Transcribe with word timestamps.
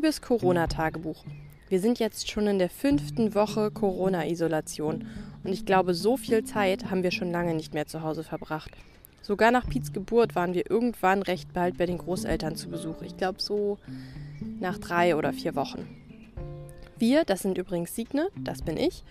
Liebes 0.00 0.22
Corona-Tagebuch. 0.22 1.24
Wir 1.68 1.78
sind 1.78 1.98
jetzt 1.98 2.30
schon 2.30 2.46
in 2.46 2.58
der 2.58 2.70
fünften 2.70 3.34
Woche 3.34 3.70
Corona-Isolation 3.70 5.06
und 5.44 5.52
ich 5.52 5.66
glaube, 5.66 5.92
so 5.92 6.16
viel 6.16 6.42
Zeit 6.42 6.90
haben 6.90 7.02
wir 7.02 7.10
schon 7.10 7.30
lange 7.30 7.52
nicht 7.52 7.74
mehr 7.74 7.86
zu 7.86 8.02
Hause 8.02 8.24
verbracht. 8.24 8.70
Sogar 9.20 9.50
nach 9.50 9.68
Piets 9.68 9.92
Geburt 9.92 10.34
waren 10.34 10.54
wir 10.54 10.70
irgendwann 10.70 11.20
recht 11.20 11.52
bald 11.52 11.76
bei 11.76 11.84
den 11.84 11.98
Großeltern 11.98 12.56
zu 12.56 12.70
Besuch. 12.70 13.02
Ich 13.02 13.18
glaube 13.18 13.42
so 13.42 13.76
nach 14.58 14.78
drei 14.78 15.16
oder 15.16 15.34
vier 15.34 15.54
Wochen. 15.54 15.86
Wir, 16.96 17.26
das 17.26 17.40
sind 17.42 17.58
übrigens 17.58 17.94
Signe, 17.94 18.28
das 18.38 18.62
bin 18.62 18.78
ich, 18.78 19.04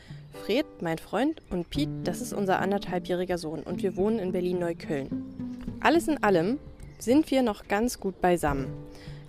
Fred, 0.43 0.65
mein 0.81 0.97
Freund, 0.97 1.39
und 1.51 1.69
Piet, 1.69 1.89
das 2.03 2.19
ist 2.19 2.33
unser 2.33 2.57
anderthalbjähriger 2.61 3.37
Sohn 3.37 3.61
und 3.61 3.83
wir 3.83 3.95
wohnen 3.95 4.17
in 4.17 4.31
Berlin-Neukölln. 4.31 5.77
Alles 5.81 6.07
in 6.07 6.23
allem 6.23 6.57
sind 6.97 7.29
wir 7.29 7.43
noch 7.43 7.67
ganz 7.67 7.99
gut 7.99 8.19
beisammen. 8.21 8.73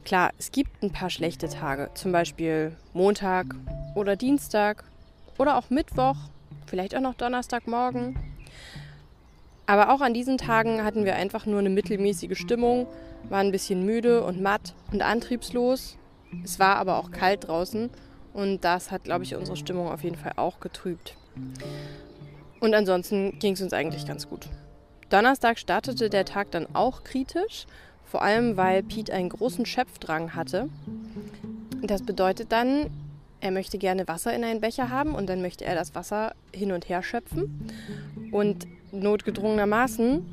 Klar, 0.04 0.30
es 0.38 0.50
gibt 0.50 0.82
ein 0.82 0.92
paar 0.92 1.10
schlechte 1.10 1.48
Tage, 1.48 1.90
zum 1.94 2.10
Beispiel 2.12 2.76
Montag 2.94 3.54
oder 3.94 4.16
Dienstag 4.16 4.84
oder 5.38 5.56
auch 5.56 5.70
Mittwoch, 5.70 6.16
vielleicht 6.66 6.96
auch 6.96 7.00
noch 7.00 7.14
Donnerstagmorgen. 7.14 8.18
Aber 9.66 9.94
auch 9.94 10.00
an 10.00 10.14
diesen 10.14 10.36
Tagen 10.36 10.82
hatten 10.82 11.04
wir 11.04 11.14
einfach 11.14 11.46
nur 11.46 11.60
eine 11.60 11.70
mittelmäßige 11.70 12.36
Stimmung, 12.36 12.86
waren 13.28 13.46
ein 13.46 13.52
bisschen 13.52 13.84
müde 13.84 14.24
und 14.24 14.40
matt 14.40 14.74
und 14.90 15.02
antriebslos. 15.02 15.96
Es 16.42 16.58
war 16.58 16.76
aber 16.76 16.96
auch 16.96 17.10
kalt 17.10 17.46
draußen 17.46 17.90
und 18.32 18.64
das 18.64 18.90
hat, 18.90 19.04
glaube 19.04 19.24
ich, 19.24 19.36
unsere 19.36 19.56
Stimmung 19.56 19.88
auf 19.88 20.02
jeden 20.02 20.16
Fall 20.16 20.32
auch 20.36 20.60
getrübt. 20.60 21.16
Und 22.58 22.74
ansonsten 22.74 23.38
ging 23.38 23.54
es 23.54 23.62
uns 23.62 23.72
eigentlich 23.72 24.06
ganz 24.06 24.28
gut. 24.28 24.48
Donnerstag 25.08 25.58
startete 25.58 26.10
der 26.10 26.24
Tag 26.24 26.50
dann 26.50 26.66
auch 26.74 27.04
kritisch, 27.04 27.66
vor 28.10 28.22
allem 28.22 28.56
weil 28.56 28.82
Pete 28.82 29.12
einen 29.12 29.28
großen 29.28 29.66
Schöpfdrang 29.66 30.34
hatte. 30.34 30.68
Das 31.82 32.02
bedeutet 32.02 32.50
dann, 32.50 32.90
er 33.40 33.52
möchte 33.52 33.78
gerne 33.78 34.08
Wasser 34.08 34.34
in 34.34 34.44
einen 34.44 34.60
Becher 34.60 34.90
haben 34.90 35.14
und 35.14 35.28
dann 35.28 35.40
möchte 35.40 35.64
er 35.64 35.74
das 35.74 35.94
Wasser 35.94 36.34
hin 36.52 36.72
und 36.72 36.88
her 36.88 37.02
schöpfen. 37.02 37.70
Und 38.32 38.66
notgedrungenermaßen, 38.92 40.26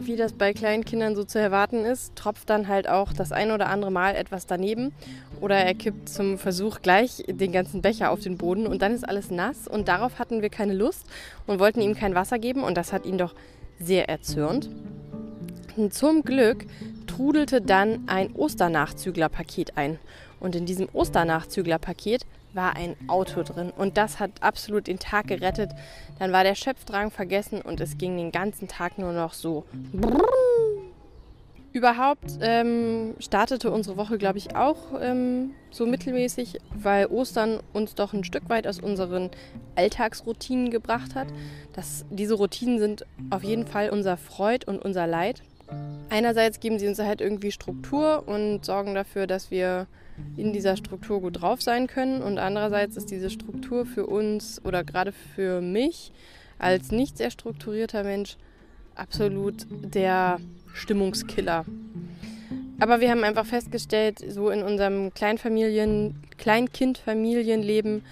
wie 0.00 0.16
das 0.16 0.32
bei 0.32 0.54
kleinen 0.54 0.84
Kindern 0.84 1.14
so 1.14 1.24
zu 1.24 1.38
erwarten 1.38 1.84
ist, 1.84 2.16
tropft 2.16 2.48
dann 2.50 2.66
halt 2.66 2.88
auch 2.88 3.12
das 3.12 3.30
ein 3.30 3.52
oder 3.52 3.68
andere 3.68 3.92
Mal 3.92 4.16
etwas 4.16 4.46
daneben 4.46 4.92
oder 5.40 5.56
er 5.56 5.74
kippt 5.74 6.08
zum 6.08 6.38
Versuch 6.38 6.80
gleich 6.82 7.24
den 7.28 7.52
ganzen 7.52 7.82
Becher 7.82 8.10
auf 8.10 8.20
den 8.20 8.38
Boden 8.38 8.66
und 8.66 8.80
dann 8.80 8.92
ist 8.92 9.06
alles 9.06 9.30
nass 9.30 9.68
und 9.68 9.88
darauf 9.88 10.18
hatten 10.18 10.40
wir 10.40 10.50
keine 10.50 10.72
Lust 10.72 11.06
und 11.46 11.58
wollten 11.58 11.80
ihm 11.80 11.94
kein 11.94 12.14
Wasser 12.14 12.38
geben 12.38 12.62
und 12.62 12.76
das 12.76 12.92
hat 12.92 13.04
ihn 13.04 13.18
doch 13.18 13.34
sehr 13.78 14.08
erzürnt. 14.08 14.70
Und 15.76 15.94
zum 15.94 16.22
Glück 16.22 16.66
trudelte 17.12 17.60
dann 17.60 18.04
ein 18.06 18.34
Osternachzüglerpaket 18.34 19.76
ein 19.76 19.98
und 20.40 20.56
in 20.56 20.64
diesem 20.64 20.88
Osternachzüglerpaket 20.92 22.24
war 22.54 22.74
ein 22.74 22.96
Auto 23.06 23.42
drin 23.42 23.70
und 23.76 23.98
das 23.98 24.18
hat 24.18 24.30
absolut 24.40 24.86
den 24.86 24.98
Tag 24.98 25.26
gerettet. 25.26 25.70
Dann 26.18 26.32
war 26.32 26.42
der 26.42 26.54
Schöpfdrang 26.54 27.10
vergessen 27.10 27.60
und 27.60 27.80
es 27.80 27.98
ging 27.98 28.16
den 28.16 28.32
ganzen 28.32 28.66
Tag 28.66 28.98
nur 28.98 29.12
noch 29.12 29.34
so. 29.34 29.64
Überhaupt 31.72 32.38
ähm, 32.40 33.14
startete 33.18 33.70
unsere 33.70 33.96
Woche, 33.96 34.18
glaube 34.18 34.36
ich, 34.38 34.56
auch 34.56 34.76
ähm, 35.00 35.52
so 35.70 35.86
mittelmäßig, 35.86 36.58
weil 36.74 37.06
Ostern 37.06 37.60
uns 37.72 37.94
doch 37.94 38.12
ein 38.12 38.24
Stück 38.24 38.48
weit 38.48 38.66
aus 38.66 38.78
unseren 38.78 39.30
Alltagsroutinen 39.74 40.70
gebracht 40.70 41.14
hat. 41.14 41.28
Das, 41.72 42.04
diese 42.10 42.34
Routinen 42.34 42.78
sind 42.78 43.06
auf 43.30 43.42
jeden 43.42 43.66
Fall 43.66 43.88
unser 43.88 44.18
Freud 44.18 44.66
und 44.66 44.82
unser 44.82 45.06
Leid. 45.06 45.42
Einerseits 46.10 46.60
geben 46.60 46.78
sie 46.78 46.86
uns 46.88 46.98
halt 46.98 47.20
irgendwie 47.20 47.52
Struktur 47.52 48.24
und 48.26 48.64
sorgen 48.64 48.94
dafür, 48.94 49.26
dass 49.26 49.50
wir 49.50 49.86
in 50.36 50.52
dieser 50.52 50.76
Struktur 50.76 51.20
gut 51.20 51.40
drauf 51.40 51.62
sein 51.62 51.86
können. 51.86 52.22
Und 52.22 52.38
andererseits 52.38 52.96
ist 52.96 53.10
diese 53.10 53.30
Struktur 53.30 53.86
für 53.86 54.06
uns 54.06 54.60
oder 54.64 54.84
gerade 54.84 55.12
für 55.12 55.60
mich 55.60 56.12
als 56.58 56.92
nicht 56.92 57.16
sehr 57.16 57.30
strukturierter 57.30 58.04
Mensch 58.04 58.36
absolut 58.94 59.66
der 59.70 60.38
Stimmungskiller. 60.74 61.64
Aber 62.82 63.00
wir 63.00 63.12
haben 63.12 63.22
einfach 63.22 63.46
festgestellt, 63.46 64.18
so 64.28 64.50
in 64.50 64.64
unserem 64.64 65.14
Kleinfamilien, 65.14 66.20
Kleinkindfamilienleben 66.36 68.02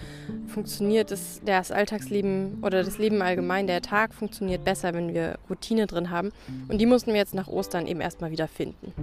funktioniert 0.47 1.11
das, 1.11 1.41
das 1.45 1.73
Alltagsleben 1.73 2.59
oder 2.61 2.81
das 2.81 2.97
Leben 2.97 3.21
allgemein, 3.21 3.67
der 3.67 3.81
Tag 3.81 4.13
funktioniert 4.13 4.63
besser, 4.63 4.93
wenn 4.93 5.13
wir 5.13 5.37
Routine 5.49 5.87
drin 5.87 6.09
haben. 6.09 6.31
Und 6.69 6.77
die 6.77 6.85
mussten 6.85 7.11
wir 7.11 7.17
jetzt 7.17 7.33
nach 7.33 7.49
Ostern 7.49 7.85
eben 7.85 7.99
erstmal 7.99 8.31
wieder 8.31 8.47
finden. 8.47 8.93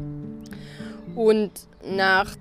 Und 1.14 1.50
nach 1.86 2.34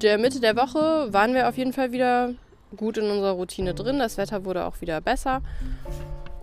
der 0.00 0.18
Mitte 0.18 0.38
der 0.38 0.54
Woche 0.54 1.12
waren 1.12 1.34
wir 1.34 1.48
auf 1.48 1.58
jeden 1.58 1.72
Fall 1.72 1.90
wieder 1.90 2.32
gut 2.76 2.96
in 2.96 3.10
unserer 3.10 3.32
Routine 3.32 3.74
drin. 3.74 3.98
Das 3.98 4.18
Wetter 4.18 4.44
wurde 4.44 4.66
auch 4.66 4.80
wieder 4.80 5.00
besser. 5.00 5.42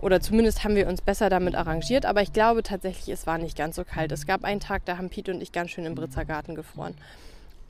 Oder 0.00 0.20
zumindest 0.20 0.64
haben 0.64 0.76
wir 0.76 0.88
uns 0.88 1.02
besser 1.02 1.28
damit 1.28 1.54
arrangiert. 1.54 2.06
Aber 2.06 2.22
ich 2.22 2.32
glaube 2.32 2.62
tatsächlich, 2.62 3.08
es 3.08 3.26
war 3.26 3.38
nicht 3.38 3.56
ganz 3.56 3.76
so 3.76 3.84
kalt. 3.84 4.12
Es 4.12 4.26
gab 4.26 4.44
einen 4.44 4.60
Tag, 4.60 4.84
da 4.84 4.96
haben 4.96 5.10
Pete 5.10 5.32
und 5.32 5.42
ich 5.42 5.52
ganz 5.52 5.70
schön 5.70 5.84
im 5.84 5.94
Britzer 5.94 6.24
Garten 6.24 6.54
gefroren. 6.54 6.94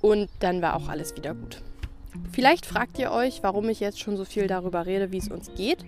Und 0.01 0.31
dann 0.39 0.63
war 0.63 0.77
auch 0.77 0.89
alles 0.89 1.17
wieder 1.17 1.35
gut. 1.35 1.63
Vielleicht 2.33 2.67
fragt 2.67 2.99
ihr 2.99 3.13
euch, 3.13 3.43
warum 3.43 3.69
ich 3.69 3.81
jetzt 3.81 4.01
schon 4.01 4.17
so 4.17 4.25
viel 4.25 4.47
darüber 4.47 4.87
rede, 4.87 5.13
wie 5.13 5.19
es 5.19 5.29
uns 5.29 5.53
geht. 5.55 5.85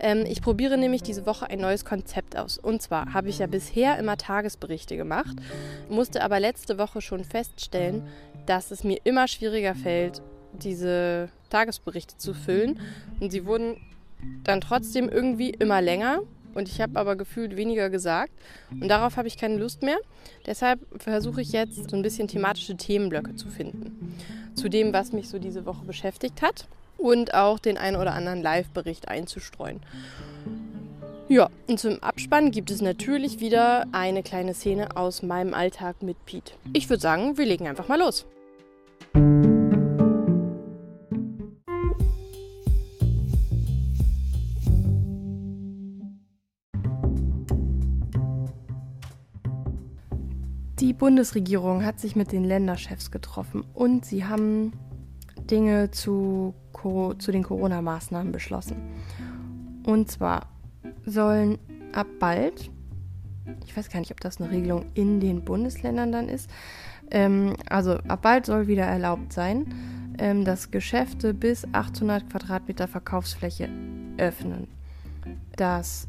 Ähm, 0.00 0.24
ich 0.26 0.42
probiere 0.42 0.78
nämlich 0.78 1.02
diese 1.02 1.26
Woche 1.26 1.50
ein 1.50 1.60
neues 1.60 1.84
Konzept 1.84 2.36
aus. 2.36 2.58
Und 2.58 2.80
zwar 2.82 3.12
habe 3.12 3.28
ich 3.28 3.38
ja 3.38 3.46
bisher 3.46 3.98
immer 3.98 4.16
Tagesberichte 4.16 4.96
gemacht, 4.96 5.36
musste 5.88 6.22
aber 6.22 6.40
letzte 6.40 6.78
Woche 6.78 7.00
schon 7.00 7.24
feststellen, 7.24 8.06
dass 8.46 8.70
es 8.70 8.84
mir 8.84 8.98
immer 9.04 9.28
schwieriger 9.28 9.74
fällt, 9.74 10.22
diese 10.52 11.28
Tagesberichte 11.50 12.16
zu 12.16 12.32
füllen. 12.32 12.80
Und 13.20 13.30
sie 13.30 13.44
wurden 13.44 13.76
dann 14.44 14.60
trotzdem 14.60 15.08
irgendwie 15.08 15.50
immer 15.50 15.80
länger. 15.80 16.20
Und 16.54 16.68
ich 16.68 16.80
habe 16.80 16.98
aber 16.98 17.14
gefühlt 17.14 17.56
weniger 17.56 17.90
gesagt. 17.90 18.32
Und 18.70 18.88
darauf 18.88 19.16
habe 19.16 19.28
ich 19.28 19.36
keine 19.36 19.58
Lust 19.58 19.82
mehr. 19.82 19.98
Deshalb 20.46 20.80
versuche 21.00 21.40
ich 21.40 21.52
jetzt 21.52 21.88
so 21.88 21.96
ein 21.96 22.02
bisschen 22.02 22.26
thematische 22.26 22.76
Themenblöcke 22.76 23.36
zu 23.36 23.48
finden. 23.48 24.16
Zu 24.54 24.68
dem, 24.68 24.92
was 24.92 25.12
mich 25.12 25.28
so 25.28 25.38
diese 25.38 25.66
Woche 25.66 25.84
beschäftigt 25.84 26.42
hat. 26.42 26.66
Und 26.96 27.32
auch 27.32 27.60
den 27.60 27.78
einen 27.78 27.96
oder 27.96 28.14
anderen 28.14 28.42
Live-Bericht 28.42 29.06
einzustreuen. 29.06 29.80
Ja, 31.28 31.50
und 31.68 31.78
zum 31.78 32.02
Abspann 32.02 32.50
gibt 32.50 32.70
es 32.70 32.80
natürlich 32.80 33.38
wieder 33.38 33.86
eine 33.92 34.22
kleine 34.22 34.54
Szene 34.54 34.96
aus 34.96 35.22
meinem 35.22 35.52
Alltag 35.52 36.02
mit 36.02 36.16
Pete. 36.24 36.54
Ich 36.72 36.88
würde 36.88 37.02
sagen, 37.02 37.36
wir 37.36 37.44
legen 37.44 37.68
einfach 37.68 37.86
mal 37.86 37.98
los. 38.00 38.26
Bundesregierung 50.98 51.84
hat 51.84 52.00
sich 52.00 52.16
mit 52.16 52.32
den 52.32 52.44
Länderchefs 52.44 53.10
getroffen 53.10 53.64
und 53.72 54.04
sie 54.04 54.24
haben 54.24 54.72
Dinge 55.50 55.90
zu, 55.90 56.54
zu 57.18 57.32
den 57.32 57.42
Corona-Maßnahmen 57.42 58.32
beschlossen. 58.32 58.76
Und 59.84 60.10
zwar 60.10 60.48
sollen 61.06 61.58
ab 61.92 62.06
bald, 62.18 62.70
ich 63.64 63.76
weiß 63.76 63.88
gar 63.90 64.00
nicht, 64.00 64.10
ob 64.10 64.20
das 64.20 64.40
eine 64.40 64.50
Regelung 64.50 64.86
in 64.94 65.20
den 65.20 65.44
Bundesländern 65.44 66.12
dann 66.12 66.28
ist, 66.28 66.50
ähm, 67.10 67.54
also 67.68 67.92
ab 68.08 68.22
bald 68.22 68.46
soll 68.46 68.66
wieder 68.66 68.84
erlaubt 68.84 69.32
sein, 69.32 69.72
ähm, 70.18 70.44
dass 70.44 70.70
Geschäfte 70.70 71.32
bis 71.32 71.66
800 71.72 72.28
Quadratmeter 72.28 72.88
Verkaufsfläche 72.88 73.68
öffnen. 74.18 74.68
Dass 75.56 76.08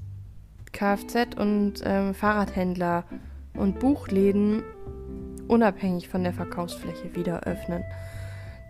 Kfz- 0.73 1.37
und 1.39 1.81
ähm, 1.83 2.13
Fahrradhändler 2.13 3.05
und 3.53 3.79
Buchläden 3.79 4.63
unabhängig 5.49 6.07
von 6.07 6.23
der 6.23 6.33
Verkaufsfläche 6.33 7.15
wieder 7.15 7.43
öffnen. 7.43 7.83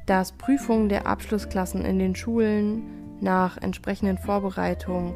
Dass 0.05 0.31
Prüfungen 0.31 0.89
der 0.89 1.05
Abschlussklassen 1.05 1.85
in 1.85 1.99
den 1.99 2.15
Schulen 2.15 2.83
nach 3.21 3.57
entsprechenden 3.57 4.17
Vorbereitungen 4.17 5.13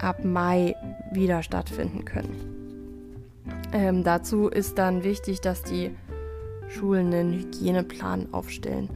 ab 0.00 0.24
Mai 0.24 0.74
wieder 1.12 1.42
stattfinden 1.42 2.04
können. 2.04 2.58
Ähm, 3.72 4.04
dazu 4.04 4.48
ist 4.48 4.78
dann 4.78 5.04
wichtig, 5.04 5.40
dass 5.40 5.62
die 5.62 5.90
Schulen 6.68 7.12
einen 7.12 7.32
Hygieneplan 7.32 8.32
aufstellen. 8.32 8.90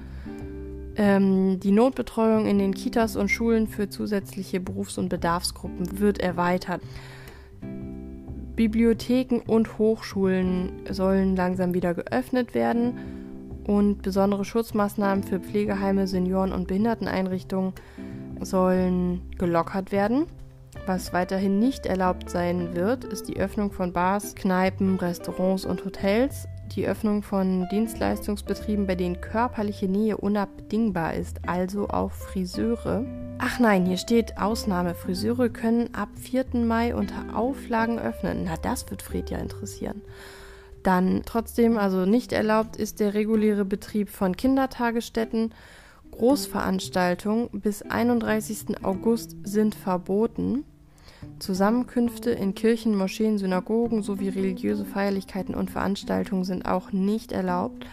Ähm, 0.96 1.58
die 1.60 1.72
Notbetreuung 1.72 2.46
in 2.46 2.58
den 2.58 2.75
Kitas 2.75 3.16
und 3.16 3.31
Schulen 3.31 3.66
für 3.66 3.88
zusätzliche 3.88 4.60
Berufs- 4.60 4.98
und 4.98 5.08
Bedarfsgruppen 5.08 5.98
wird 6.00 6.19
erweitert. 6.19 6.82
Bibliotheken 8.62 9.40
und 9.44 9.76
Hochschulen 9.76 10.86
sollen 10.88 11.34
langsam 11.34 11.74
wieder 11.74 11.94
geöffnet 11.94 12.54
werden 12.54 12.96
und 13.66 14.02
besondere 14.02 14.44
Schutzmaßnahmen 14.44 15.24
für 15.24 15.40
Pflegeheime, 15.40 16.06
Senioren- 16.06 16.52
und 16.52 16.68
Behinderteneinrichtungen 16.68 17.72
sollen 18.40 19.22
gelockert 19.36 19.90
werden. 19.90 20.26
Was 20.86 21.12
weiterhin 21.12 21.58
nicht 21.58 21.86
erlaubt 21.86 22.30
sein 22.30 22.76
wird, 22.76 23.02
ist 23.02 23.26
die 23.26 23.36
Öffnung 23.36 23.72
von 23.72 23.92
Bars, 23.92 24.36
Kneipen, 24.36 24.96
Restaurants 24.96 25.64
und 25.64 25.84
Hotels. 25.84 26.46
Die 26.74 26.86
Öffnung 26.86 27.22
von 27.22 27.69
Dienstleistungsbetrieben, 27.70 28.86
bei 28.86 28.94
denen 28.94 29.20
körperliche 29.20 29.88
Nähe 29.88 30.16
unabdingbar 30.16 31.14
ist, 31.14 31.40
also 31.46 31.88
auch 31.88 32.10
Friseure. 32.12 33.04
Ach 33.38 33.58
nein, 33.58 33.86
hier 33.86 33.96
steht 33.96 34.38
Ausnahme. 34.38 34.94
Friseure 34.94 35.48
können 35.48 35.94
ab 35.94 36.10
4. 36.16 36.46
Mai 36.64 36.94
unter 36.94 37.36
Auflagen 37.36 37.98
öffnen. 37.98 38.44
Na, 38.44 38.56
das 38.56 38.88
wird 38.90 39.02
Fred 39.02 39.30
ja 39.30 39.38
interessieren. 39.38 40.02
Dann 40.82 41.22
trotzdem, 41.24 41.78
also 41.78 42.06
nicht 42.06 42.32
erlaubt 42.32 42.76
ist 42.76 43.00
der 43.00 43.14
reguläre 43.14 43.64
Betrieb 43.64 44.08
von 44.08 44.36
Kindertagesstätten. 44.36 45.54
Großveranstaltungen 46.10 47.48
bis 47.52 47.82
31. 47.82 48.84
August 48.84 49.36
sind 49.44 49.74
verboten. 49.74 50.64
Zusammenkünfte 51.38 52.30
in 52.30 52.54
Kirchen, 52.54 52.96
Moscheen, 52.96 53.38
Synagogen 53.38 54.02
sowie 54.02 54.28
religiöse 54.28 54.84
Feierlichkeiten 54.84 55.54
und 55.54 55.70
Veranstaltungen 55.70 56.44
sind 56.44 56.66
auch 56.66 56.92
nicht 56.92 57.32
erlaubt. 57.32 57.86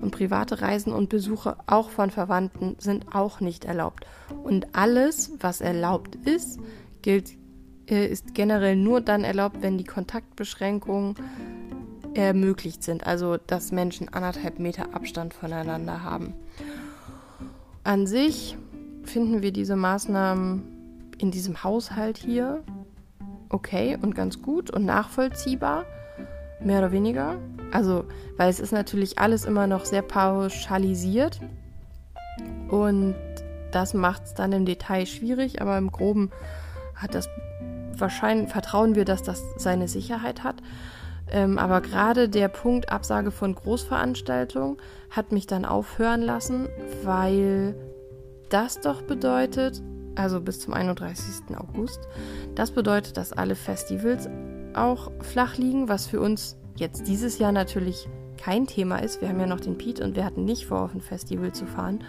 Und 0.00 0.10
private 0.10 0.60
Reisen 0.60 0.92
und 0.92 1.08
Besuche 1.08 1.56
auch 1.66 1.90
von 1.90 2.10
Verwandten 2.10 2.74
sind 2.78 3.14
auch 3.14 3.40
nicht 3.40 3.64
erlaubt. 3.64 4.04
Und 4.42 4.74
alles, 4.74 5.32
was 5.38 5.60
erlaubt 5.60 6.16
ist, 6.24 6.58
gilt, 7.02 7.32
äh, 7.88 8.06
ist 8.06 8.34
generell 8.34 8.76
nur 8.76 9.00
dann 9.00 9.22
erlaubt, 9.22 9.62
wenn 9.62 9.78
die 9.78 9.84
Kontaktbeschränkungen 9.84 11.14
ermöglicht 12.14 12.82
sind. 12.82 13.06
Also, 13.06 13.36
dass 13.36 13.70
Menschen 13.72 14.08
anderthalb 14.08 14.58
Meter 14.58 14.94
Abstand 14.94 15.34
voneinander 15.34 16.02
haben. 16.02 16.34
An 17.84 18.06
sich 18.06 18.56
finden 19.04 19.42
wir 19.42 19.52
diese 19.52 19.76
Maßnahmen 19.76 20.71
in 21.22 21.30
diesem 21.30 21.62
Haushalt 21.62 22.18
hier 22.18 22.62
okay 23.48 23.96
und 24.00 24.14
ganz 24.14 24.42
gut 24.42 24.70
und 24.70 24.84
nachvollziehbar, 24.84 25.84
mehr 26.60 26.78
oder 26.78 26.92
weniger. 26.92 27.36
Also, 27.70 28.04
weil 28.36 28.50
es 28.50 28.60
ist 28.60 28.72
natürlich 28.72 29.18
alles 29.18 29.44
immer 29.44 29.66
noch 29.66 29.84
sehr 29.84 30.02
pauschalisiert 30.02 31.40
und 32.68 33.14
das 33.70 33.94
macht 33.94 34.24
es 34.24 34.34
dann 34.34 34.52
im 34.52 34.66
Detail 34.66 35.06
schwierig, 35.06 35.62
aber 35.62 35.78
im 35.78 35.92
Groben 35.92 36.30
hat 36.94 37.14
das 37.14 37.28
wahrscheinlich, 37.96 38.50
vertrauen 38.50 38.94
wir, 38.94 39.04
dass 39.04 39.22
das 39.22 39.42
seine 39.56 39.88
Sicherheit 39.88 40.42
hat. 40.42 40.56
Ähm, 41.30 41.58
aber 41.58 41.80
gerade 41.80 42.28
der 42.28 42.48
Punkt 42.48 42.90
Absage 42.90 43.30
von 43.30 43.54
Großveranstaltungen 43.54 44.76
hat 45.10 45.32
mich 45.32 45.46
dann 45.46 45.64
aufhören 45.64 46.20
lassen, 46.20 46.68
weil 47.04 47.74
das 48.50 48.80
doch 48.80 49.02
bedeutet, 49.02 49.82
also 50.14 50.40
bis 50.40 50.60
zum 50.60 50.74
31. 50.74 51.56
August. 51.56 52.00
Das 52.54 52.70
bedeutet, 52.70 53.16
dass 53.16 53.32
alle 53.32 53.54
Festivals 53.54 54.28
auch 54.74 55.10
flach 55.20 55.56
liegen, 55.56 55.88
was 55.88 56.06
für 56.06 56.20
uns 56.20 56.56
jetzt 56.76 57.06
dieses 57.06 57.38
Jahr 57.38 57.52
natürlich 57.52 58.08
kein 58.36 58.66
Thema 58.66 58.98
ist. 58.98 59.20
Wir 59.20 59.28
haben 59.28 59.40
ja 59.40 59.46
noch 59.46 59.60
den 59.60 59.78
Pete 59.78 60.02
und 60.04 60.16
wir 60.16 60.24
hatten 60.24 60.44
nicht 60.44 60.66
vor, 60.66 60.82
auf 60.82 60.94
ein 60.94 61.00
Festival 61.00 61.52
zu 61.52 61.66
fahren. 61.66 62.02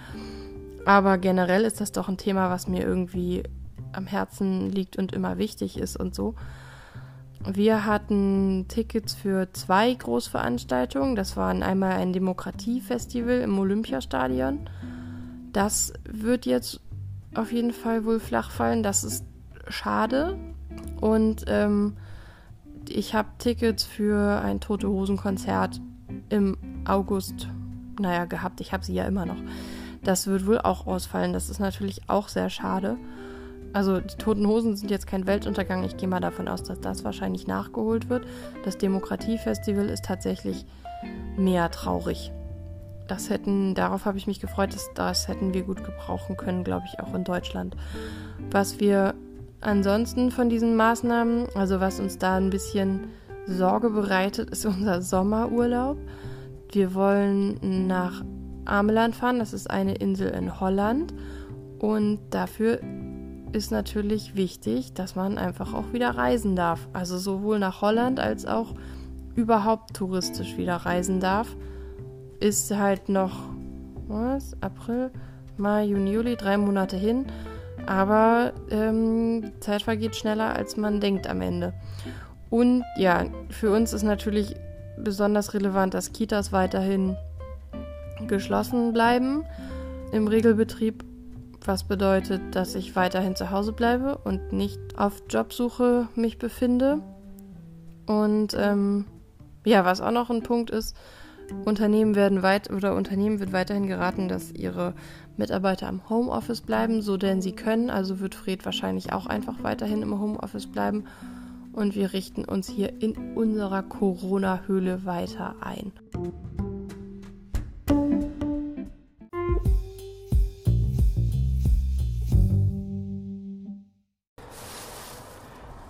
Aber 0.86 1.18
generell 1.18 1.64
ist 1.64 1.80
das 1.80 1.92
doch 1.92 2.10
ein 2.10 2.18
Thema, 2.18 2.50
was 2.50 2.68
mir 2.68 2.84
irgendwie 2.84 3.44
am 3.92 4.08
Herzen 4.08 4.70
liegt 4.72 4.98
und 4.98 5.14
immer 5.14 5.38
wichtig 5.38 5.78
ist 5.78 5.96
und 5.98 6.16
so. 6.16 6.36
Wir 7.46 7.86
hatten 7.86 8.66
Tickets 8.70 9.14
für 9.14 9.52
zwei 9.52 9.94
Großveranstaltungen. 9.94 11.16
Das 11.16 11.36
waren 11.36 11.62
einmal 11.62 11.92
ein 11.92 12.14
Demokratiefestival 12.14 13.42
im 13.42 13.60
Olympiastadion. 13.60 14.70
Das 15.52 15.94
wird 16.10 16.46
jetzt 16.46 16.80
auf 17.36 17.52
jeden 17.52 17.72
Fall 17.72 18.06
wohl 18.06 18.20
flach 18.20 18.52
fallen. 18.52 18.84
Das 18.84 19.04
ist 19.04 19.26
schade. 19.68 20.38
Und 21.00 21.46
ähm, 21.48 21.98
ich 22.90 23.16
habe 23.16 23.30
Tickets 23.38 23.84
für 23.84 24.42
ein 24.42 24.60
Tote 24.60 24.88
Hosen 24.88 25.18
Konzert 25.18 25.82
im 26.30 26.58
August, 26.86 27.48
naja, 28.00 28.26
gehabt. 28.26 28.62
Ich 28.62 28.74
habe 28.74 28.84
sie 28.84 28.94
ja 28.94 29.06
immer 29.06 29.26
noch. 29.26 29.42
Das 30.04 30.28
wird 30.28 30.46
wohl 30.48 30.60
auch 30.60 30.86
ausfallen. 30.86 31.34
Das 31.34 31.50
ist 31.50 31.60
natürlich 31.60 32.10
auch 32.10 32.28
sehr 32.28 32.50
schade. 32.50 32.98
Also 33.72 34.00
die 34.00 34.16
Toten 34.18 34.46
Hosen 34.46 34.76
sind 34.76 34.92
jetzt 34.92 35.08
kein 35.08 35.26
Weltuntergang. 35.26 35.84
Ich 35.84 35.98
gehe 35.98 36.08
mal 36.08 36.20
davon 36.20 36.48
aus, 36.48 36.62
dass 36.64 36.80
das 36.80 37.04
wahrscheinlich 37.04 37.48
nachgeholt 37.48 38.10
wird. 38.10 38.26
Das 38.64 38.78
Demokratiefestival 38.78 39.90
ist 39.90 40.06
tatsächlich 40.06 40.66
mehr 41.38 41.72
traurig 41.72 42.32
das 43.08 43.30
hätten, 43.30 43.76
darauf 43.76 44.06
habe 44.06 44.18
ich 44.18 44.28
mich 44.28 44.40
gefreut, 44.40 44.74
dass 44.74 44.90
das 44.94 45.28
hätten 45.28 45.54
wir 45.54 45.64
gut 45.64 45.84
gebrauchen 45.84 46.38
können, 46.38 46.64
glaube 46.64 46.86
ich, 46.88 47.00
auch 47.00 47.14
in 47.14 47.24
Deutschland. 47.24 47.76
Was 48.52 48.80
wir 48.80 49.14
ansonsten 49.62 50.32
von 50.32 50.50
diesen 50.50 50.76
Maßnahmen, 50.76 51.48
also 51.56 51.80
was 51.80 52.00
uns 52.00 52.18
da 52.18 52.36
ein 52.36 52.50
bisschen 52.50 53.08
Sorge 53.46 53.90
bereitet, 53.90 54.50
ist 54.50 54.66
unser 54.66 55.02
Sommerurlaub. 55.02 55.98
Wir 56.72 56.94
wollen 56.94 57.88
nach 57.88 58.24
Ameland 58.66 59.16
fahren, 59.16 59.40
das 59.40 59.54
ist 59.54 59.70
eine 59.70 59.96
Insel 59.96 60.30
in 60.30 60.60
Holland. 60.60 61.14
Und 61.80 62.20
dafür 62.30 62.80
ist 63.52 63.72
natürlich 63.72 64.36
wichtig, 64.36 64.94
dass 64.94 65.16
man 65.16 65.38
einfach 65.38 65.74
auch 65.74 65.92
wieder 65.92 66.12
reisen 66.12 66.56
darf. 66.56 66.88
Also 66.94 67.18
sowohl 67.18 67.60
nach 67.60 67.82
Holland 67.82 68.20
als 68.20 68.46
auch 68.46 68.74
überhaupt 69.36 69.94
touristisch 69.96 70.58
wieder 70.58 70.78
reisen 70.78 71.20
darf 71.20 71.56
ist 72.44 72.76
halt 72.76 73.08
noch 73.08 73.32
was? 74.08 74.56
April, 74.60 75.12
Mai, 75.58 75.86
Juni, 75.86 76.12
Juli, 76.12 76.36
drei 76.36 76.58
Monate 76.58 76.98
hin. 76.98 77.26
Aber 77.86 78.52
ähm, 78.70 79.42
die 79.42 79.60
Zeit 79.62 79.84
vergeht 79.84 80.16
schneller, 80.16 80.54
als 80.54 80.76
man 80.76 81.00
denkt 81.00 81.28
am 81.28 81.42
Ende. 81.42 81.74
Und 82.50 82.84
ja, 82.98 83.26
für 83.50 83.72
uns 83.72 83.94
ist 83.94 84.04
natürlich 84.04 84.56
besonders 84.98 85.54
relevant, 85.54 85.94
dass 85.94 86.12
Kitas 86.12 86.52
weiterhin 86.52 87.16
geschlossen 88.28 88.94
bleiben 88.94 89.46
im 90.12 90.28
Regelbetrieb, 90.28 91.04
was 91.66 91.86
bedeutet, 91.86 92.42
dass 92.52 92.76
ich 92.76 92.96
weiterhin 92.96 93.38
zu 93.38 93.52
Hause 93.52 93.72
bleibe 93.72 94.18
und 94.18 94.52
nicht 94.52 94.80
auf 94.98 95.24
Jobsuche 95.30 96.10
mich 96.16 96.38
befinde. 96.38 97.00
Und 98.06 98.54
ähm, 98.60 99.06
ja, 99.66 99.86
was 99.86 100.02
auch 100.02 100.12
noch 100.12 100.30
ein 100.30 100.44
Punkt 100.44 100.70
ist, 100.70 100.96
Unternehmen 101.66 102.16
werden 102.16 102.44
weit 102.44 102.70
oder 102.70 102.96
Unternehmen 102.96 103.40
wird 103.40 103.54
weiterhin 103.54 103.88
geraten, 103.88 104.28
dass 104.28 104.52
ihre 104.52 104.94
Mitarbeiter 105.38 105.88
am 105.88 106.10
Homeoffice 106.10 106.62
bleiben, 106.62 107.02
so 107.02 107.18
denn 107.18 107.42
sie 107.42 107.54
können. 107.54 107.90
Also 107.90 108.20
wird 108.20 108.36
Fred 108.36 108.66
wahrscheinlich 108.66 109.14
auch 109.14 109.26
einfach 109.26 109.64
weiterhin 109.64 110.02
im 110.02 110.20
Homeoffice 110.20 110.68
bleiben. 110.68 111.06
Und 111.72 111.96
wir 111.96 112.14
richten 112.14 112.46
uns 112.46 112.68
hier 112.68 113.02
in 113.02 113.36
unserer 113.36 113.82
Corona-Höhle 113.82 115.06
weiter 115.06 115.56
ein. 115.62 115.92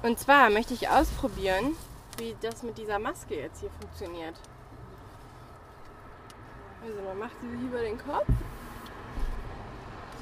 Und 0.03 0.19
zwar 0.19 0.49
möchte 0.49 0.73
ich 0.73 0.89
ausprobieren, 0.89 1.75
wie 2.17 2.35
das 2.41 2.61
mit 2.61 2.77
dieser 2.77 2.99
Maske 2.99 3.35
jetzt 3.35 3.61
hier 3.61 3.69
funktioniert. 3.69 4.35
Also 6.85 7.01
man 7.01 7.17
macht 7.19 7.39
sie 7.41 7.49
sich 7.49 7.61
über 7.61 7.79
den 7.79 7.97
Kopf. 7.97 8.27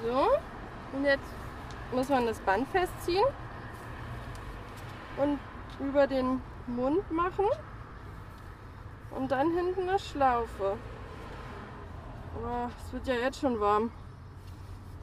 So. 0.03 0.27
Und 0.93 1.05
jetzt 1.05 1.23
muss 1.91 2.09
man 2.09 2.25
das 2.25 2.39
Band 2.39 2.67
festziehen 2.69 3.25
und 5.17 5.39
über 5.79 6.05
den 6.05 6.41
Mund 6.67 7.09
machen 7.11 7.45
und 9.11 9.31
dann 9.31 9.51
hinten 9.51 9.89
eine 9.89 9.99
Schlaufe. 9.99 10.77
Oh, 12.43 12.67
es 12.85 12.93
wird 12.93 13.07
ja 13.07 13.15
jetzt 13.15 13.39
schon 13.39 13.59
warm. 13.59 13.91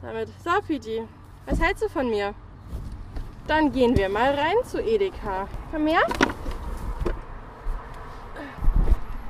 Damit. 0.01 0.29
So, 0.43 0.51
Piti, 0.65 1.07
was 1.45 1.59
hältst 1.59 1.83
du 1.83 1.89
von 1.89 2.09
mir? 2.09 2.33
Dann 3.47 3.71
gehen 3.71 3.97
wir 3.97 4.09
mal 4.09 4.33
rein 4.33 4.55
zu 4.63 4.81
Edeka. 4.81 5.47
Komm 5.71 5.87
her. 5.87 6.01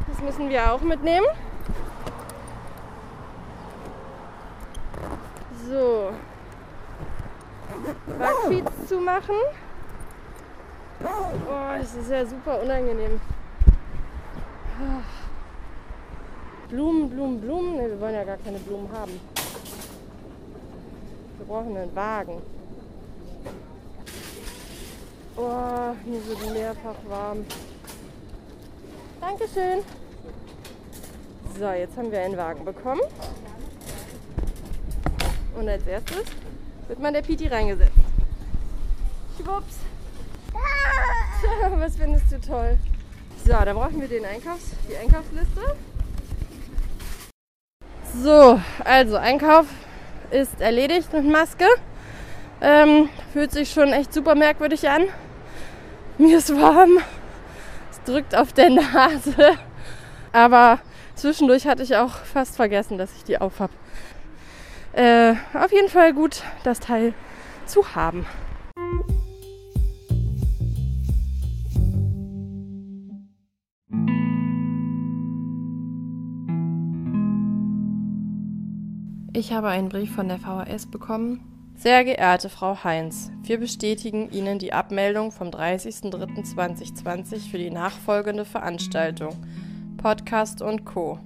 Das 0.08 0.22
müssen 0.22 0.50
wir 0.50 0.74
auch 0.74 0.82
mitnehmen. 0.82 1.28
So. 5.70 6.12
Backfeeds 8.18 8.88
zu 8.88 9.00
machen. 9.00 9.36
Oh, 11.04 11.78
das 11.78 11.94
ist 11.94 12.10
ja 12.10 12.26
super 12.26 12.60
unangenehm. 12.62 13.22
Blumen, 16.70 17.10
Blumen, 17.10 17.42
Blumen. 17.42 17.76
Ne, 17.78 17.90
wir 17.90 18.02
wollen 18.02 18.16
ja 18.16 18.24
gar 18.24 18.38
keine 18.38 18.58
Blumen 18.58 18.90
haben. 18.92 19.20
Wir 21.38 21.46
brauchen 21.46 21.78
einen 21.78 21.96
Wagen. 21.96 22.42
Oh, 25.38 25.94
mir 26.04 26.26
wird 26.26 26.54
mehrfach 26.54 26.96
warm. 27.08 27.46
Dankeschön. 29.22 29.84
So, 31.60 31.70
jetzt 31.70 31.96
haben 31.96 32.12
wir 32.12 32.22
einen 32.22 32.38
Wagen 32.38 32.66
bekommen. 32.66 33.02
Und 35.60 35.68
als 35.68 35.86
erstes 35.86 36.24
wird 36.88 37.00
man 37.00 37.14
der 37.14 37.22
Piti 37.22 37.46
reingesetzt. 37.48 37.92
Schwupps. 39.36 39.80
Was 41.78 41.98
findest 41.98 42.32
du 42.32 42.40
toll? 42.40 42.78
So, 43.44 43.52
da 43.52 43.74
brauchen 43.74 44.00
wir 44.00 44.08
den 44.08 44.24
Einkaufs-, 44.24 44.72
die 44.90 44.96
Einkaufsliste. 44.96 45.76
So, 48.24 48.62
also 48.86 49.18
Einkauf 49.18 49.66
ist 50.32 50.62
erledigt 50.62 51.12
mit 51.12 51.26
Maske. 51.26 51.68
Ähm, 52.62 53.10
fühlt 53.34 53.52
sich 53.52 53.70
schon 53.70 53.92
echt 53.92 54.14
super 54.14 54.36
merkwürdig 54.36 54.88
an. 54.88 55.04
Mir 56.18 56.38
ist 56.38 56.56
warm. 56.56 57.00
Es 57.92 58.02
drückt 58.04 58.34
auf 58.34 58.54
der 58.54 58.70
Nase. 58.70 59.58
Aber 60.32 60.80
zwischendurch 61.16 61.68
hatte 61.68 61.84
ich 61.84 61.98
auch 61.98 62.14
fast 62.14 62.56
vergessen, 62.56 62.98
dass 62.98 63.14
ich 63.18 63.26
die 63.26 63.38
auf 63.38 63.60
habe. 63.60 63.74
Äh, 64.94 65.34
auf 65.54 65.72
jeden 65.72 65.90
Fall 65.90 66.14
gut, 66.14 66.44
das 66.64 66.80
Teil 66.80 67.14
zu 67.66 67.96
haben. 67.96 68.26
Ich 79.40 79.54
habe 79.54 79.70
einen 79.70 79.88
Brief 79.88 80.14
von 80.14 80.28
der 80.28 80.38
VHS 80.38 80.88
bekommen. 80.88 81.40
Sehr 81.76 82.04
geehrte 82.04 82.50
Frau 82.50 82.84
Heinz, 82.84 83.32
wir 83.44 83.58
bestätigen 83.58 84.30
Ihnen 84.32 84.60
die 84.60 84.74
Abmeldung 84.74 85.32
vom 85.32 85.48
30.03.2020 85.48 87.50
für 87.50 87.58
die 87.58 87.70
nachfolgende 87.70 88.44
Veranstaltung. 88.44 89.38
Podcast 89.96 90.62
und 90.62 90.84
Co. 90.84 91.20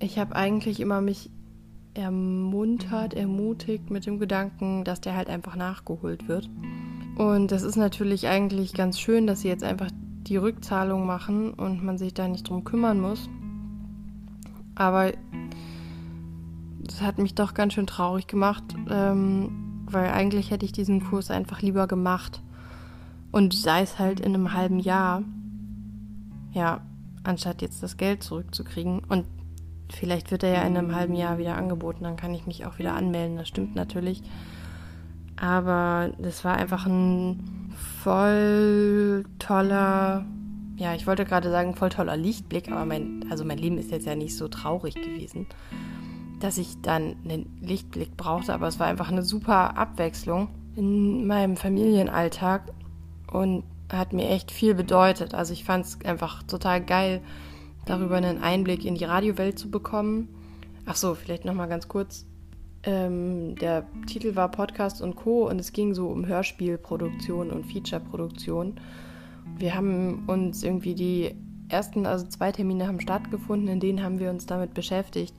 Ich 0.00 0.18
habe 0.18 0.34
eigentlich 0.34 0.80
immer 0.80 1.00
mich 1.00 1.30
ermuntert, 2.00 3.14
ermutigt 3.14 3.90
mit 3.90 4.06
dem 4.06 4.18
Gedanken, 4.18 4.84
dass 4.84 5.00
der 5.00 5.14
halt 5.14 5.28
einfach 5.28 5.56
nachgeholt 5.56 6.28
wird. 6.28 6.48
Und 7.16 7.52
das 7.52 7.62
ist 7.62 7.76
natürlich 7.76 8.28
eigentlich 8.28 8.72
ganz 8.74 8.98
schön, 8.98 9.26
dass 9.26 9.42
sie 9.42 9.48
jetzt 9.48 9.64
einfach 9.64 9.90
die 10.26 10.36
Rückzahlung 10.36 11.06
machen 11.06 11.52
und 11.52 11.84
man 11.84 11.98
sich 11.98 12.14
da 12.14 12.26
nicht 12.26 12.48
drum 12.48 12.64
kümmern 12.64 13.00
muss. 13.00 13.28
Aber 14.74 15.12
das 16.82 17.02
hat 17.02 17.18
mich 17.18 17.34
doch 17.34 17.54
ganz 17.54 17.74
schön 17.74 17.86
traurig 17.86 18.26
gemacht, 18.26 18.64
ähm, 18.88 19.84
weil 19.86 20.10
eigentlich 20.10 20.50
hätte 20.50 20.64
ich 20.64 20.72
diesen 20.72 21.04
Kurs 21.04 21.30
einfach 21.30 21.62
lieber 21.62 21.86
gemacht. 21.86 22.42
Und 23.32 23.54
sei 23.54 23.82
es 23.82 23.98
halt 23.98 24.20
in 24.20 24.34
einem 24.34 24.54
halben 24.54 24.80
Jahr. 24.80 25.22
Ja, 26.52 26.80
anstatt 27.22 27.62
jetzt 27.62 27.82
das 27.82 27.96
Geld 27.96 28.22
zurückzukriegen. 28.22 29.02
Und 29.08 29.26
vielleicht 29.92 30.30
wird 30.30 30.42
er 30.42 30.54
ja 30.54 30.62
in 30.62 30.76
einem 30.76 30.94
halben 30.94 31.14
Jahr 31.14 31.38
wieder 31.38 31.56
angeboten, 31.56 32.04
dann 32.04 32.16
kann 32.16 32.34
ich 32.34 32.46
mich 32.46 32.66
auch 32.66 32.78
wieder 32.78 32.94
anmelden. 32.94 33.36
Das 33.36 33.48
stimmt 33.48 33.74
natürlich. 33.74 34.22
Aber 35.36 36.10
das 36.18 36.44
war 36.44 36.56
einfach 36.56 36.86
ein 36.86 37.72
voll 38.02 39.24
toller, 39.38 40.24
ja, 40.76 40.94
ich 40.94 41.06
wollte 41.06 41.24
gerade 41.24 41.50
sagen, 41.50 41.74
voll 41.74 41.88
toller 41.88 42.16
Lichtblick, 42.16 42.70
aber 42.70 42.84
mein, 42.84 43.26
also 43.30 43.44
mein 43.44 43.58
Leben 43.58 43.78
ist 43.78 43.90
jetzt 43.90 44.06
ja 44.06 44.14
nicht 44.14 44.36
so 44.36 44.48
traurig 44.48 44.94
gewesen 44.94 45.46
dass 46.40 46.58
ich 46.58 46.80
dann 46.80 47.16
einen 47.24 47.58
Lichtblick 47.60 48.16
brauchte, 48.16 48.52
aber 48.52 48.66
es 48.66 48.80
war 48.80 48.86
einfach 48.86 49.10
eine 49.10 49.22
super 49.22 49.76
Abwechslung 49.76 50.48
in 50.74 51.26
meinem 51.26 51.56
Familienalltag 51.56 52.72
und 53.30 53.64
hat 53.92 54.12
mir 54.12 54.28
echt 54.30 54.50
viel 54.50 54.74
bedeutet. 54.74 55.34
Also 55.34 55.52
ich 55.52 55.64
fand 55.64 55.84
es 55.84 55.98
einfach 56.04 56.42
total 56.44 56.82
geil, 56.82 57.20
darüber 57.90 58.16
einen 58.16 58.42
Einblick 58.42 58.84
in 58.84 58.94
die 58.94 59.04
Radiowelt 59.04 59.58
zu 59.58 59.70
bekommen. 59.70 60.28
Ach 60.86 60.96
so, 60.96 61.14
vielleicht 61.14 61.44
noch 61.44 61.54
mal 61.54 61.66
ganz 61.66 61.88
kurz. 61.88 62.24
Ähm, 62.82 63.56
der 63.56 63.86
Titel 64.06 64.36
war 64.36 64.50
Podcast 64.50 65.02
und 65.02 65.16
Co. 65.16 65.48
und 65.48 65.58
es 65.58 65.72
ging 65.72 65.92
so 65.92 66.08
um 66.08 66.26
Hörspielproduktion 66.26 67.50
und 67.50 67.66
Featureproduktion. 67.66 68.80
Wir 69.58 69.74
haben 69.74 70.24
uns 70.26 70.62
irgendwie 70.62 70.94
die 70.94 71.34
ersten, 71.68 72.06
also 72.06 72.26
zwei 72.26 72.52
Termine 72.52 72.86
haben 72.86 73.00
stattgefunden, 73.00 73.68
in 73.68 73.80
denen 73.80 74.02
haben 74.02 74.18
wir 74.18 74.30
uns 74.30 74.46
damit 74.46 74.72
beschäftigt. 74.72 75.34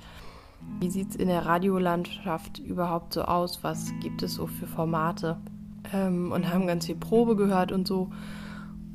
Wie 0.80 0.92
sieht 0.92 1.12
es 1.12 1.16
in 1.16 1.30
der 1.30 1.46
Radiolandschaft 1.46 2.60
überhaupt 2.60 3.14
so 3.14 3.24
aus? 3.24 3.64
Was 3.64 3.92
gibt 4.02 4.22
es 4.22 4.36
so 4.36 4.46
für 4.46 4.68
Formate? 4.68 5.38
Ähm, 5.92 6.32
und 6.32 6.54
haben 6.54 6.68
ganz 6.68 6.86
viel 6.86 6.96
Probe 6.96 7.36
gehört 7.36 7.72
und 7.72 7.88
so. 7.88 8.12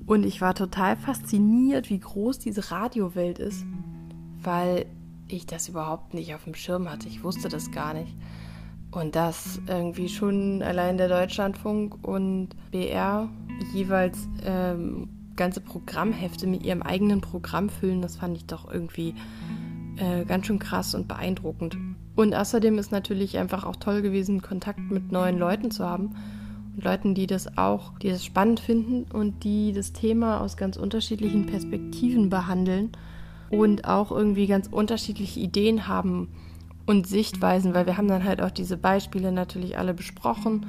Und 0.07 0.25
ich 0.25 0.41
war 0.41 0.55
total 0.55 0.97
fasziniert, 0.97 1.91
wie 1.91 1.99
groß 1.99 2.39
diese 2.39 2.71
Radiowelt 2.71 3.39
ist, 3.39 3.65
weil 4.43 4.87
ich 5.29 5.47
das 5.47 5.69
überhaupt 5.69 6.15
nicht 6.15 6.35
auf 6.35 6.45
dem 6.45 6.55
Schirm 6.55 6.89
hatte. 6.89 7.09
Ich 7.09 7.25
wusste 7.25 7.49
das 7.49 7.73
gar 7.73 7.93
nicht. 7.95 8.15
Und 8.93 9.17
dass 9.17 9.61
irgendwie 9.67 10.09
schon 10.09 10.63
allein 10.63 10.97
der 10.97 11.09
Deutschlandfunk 11.09 12.07
und 12.07 12.51
BR 12.71 13.29
jeweils 13.75 14.29
ähm, 14.45 15.09
ganze 15.35 15.61
Programmhefte 15.61 16.47
mit 16.47 16.63
ihrem 16.65 16.83
eigenen 16.83 17.21
Programm 17.21 17.69
füllen, 17.69 18.01
das 18.01 18.17
fand 18.17 18.37
ich 18.37 18.47
doch 18.47 18.73
irgendwie 18.73 19.15
äh, 19.97 20.25
ganz 20.25 20.47
schön 20.47 20.59
krass 20.59 20.95
und 20.95 21.09
beeindruckend. 21.09 21.77
Und 22.15 22.35
außerdem 22.35 22.79
ist 22.79 22.93
natürlich 22.93 23.37
einfach 23.37 23.65
auch 23.65 23.77
toll 23.77 24.01
gewesen, 24.03 24.41
Kontakt 24.41 24.79
mit 24.79 25.13
neuen 25.13 25.39
Leuten 25.39 25.71
zu 25.71 25.85
haben. 25.85 26.15
Leuten, 26.81 27.15
die 27.15 27.27
das 27.27 27.57
auch, 27.57 27.99
die 27.99 28.11
das 28.11 28.25
spannend 28.25 28.61
finden 28.61 29.07
und 29.13 29.45
die 29.45 29.73
das 29.73 29.93
Thema 29.93 30.41
aus 30.41 30.57
ganz 30.57 30.77
unterschiedlichen 30.77 31.47
Perspektiven 31.47 32.29
behandeln 32.29 32.91
und 33.51 33.87
auch 33.87 34.11
irgendwie 34.11 34.47
ganz 34.47 34.69
unterschiedliche 34.71 35.41
Ideen 35.41 35.89
haben 35.89 36.29
und 36.87 37.07
Sichtweisen, 37.07 37.75
weil 37.75 37.87
wir 37.87 37.97
haben 37.97 38.09
dann 38.09 38.25
halt 38.25 38.43
auch 38.43 38.51
diese 38.51 38.77
Beispiele 38.77 39.33
natürlich 39.33 39.79
alle 39.79 39.95
besprochen 39.95 40.67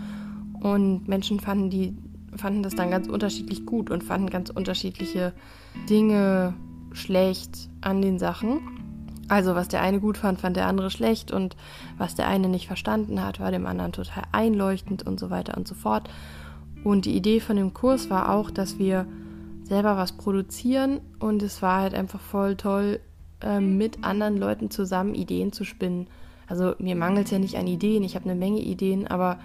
und 0.62 1.08
Menschen 1.08 1.40
fanden 1.40 1.70
die 1.70 1.96
fanden 2.36 2.62
das 2.62 2.76
dann 2.76 2.92
ganz 2.92 3.08
unterschiedlich 3.08 3.66
gut 3.66 3.90
und 3.90 4.04
fanden 4.04 4.30
ganz 4.30 4.50
unterschiedliche 4.50 5.34
Dinge 5.90 6.54
schlecht 6.94 7.70
an 7.82 8.02
den 8.02 8.20
Sachen. 8.20 8.60
Also 9.30 9.56
was 9.56 9.68
der 9.68 9.82
eine 9.82 10.00
gut 10.00 10.18
fand, 10.18 10.40
fand 10.40 10.56
der 10.56 10.68
andere 10.68 10.90
schlecht 10.90 11.32
und 11.32 11.56
was 11.98 12.16
der 12.16 12.28
eine 12.28 12.48
nicht 12.48 12.68
verstanden 12.68 13.24
hat, 13.24 13.40
war 13.40 13.52
dem 13.52 13.66
anderen 13.66 13.92
total 13.92 14.24
einleuchtend 14.32 15.06
und 15.06 15.20
so 15.20 15.30
weiter 15.30 15.58
und 15.58 15.68
so 15.68 15.76
fort. 15.76 16.10
Und 16.84 17.06
die 17.06 17.16
Idee 17.16 17.40
von 17.40 17.58
dem 17.58 17.74
Kurs 17.74 18.10
war 18.10 18.34
auch, 18.34 18.50
dass 18.52 18.80
wir 18.80 19.06
selber 19.64 19.98
was 19.98 20.14
produzieren 20.14 21.02
und 21.20 21.44
es 21.44 21.62
war 21.62 21.82
halt 21.82 21.94
einfach 21.94 22.22
voll 22.22 22.56
toll, 22.56 23.02
ähm, 23.42 23.78
mit 23.78 24.04
anderen 24.04 24.38
Leuten 24.38 24.72
zusammen 24.72 25.14
Ideen 25.14 25.52
zu 25.52 25.66
spinnen. 25.66 26.08
Also 26.48 26.74
mir 26.80 26.96
mangelt 26.96 27.26
es 27.26 27.32
ja 27.32 27.40
nicht 27.40 27.58
an 27.58 27.68
Ideen, 27.68 28.04
ich 28.04 28.16
habe 28.16 28.30
eine 28.30 28.40
Menge 28.40 28.62
Ideen, 28.62 29.08
aber 29.08 29.38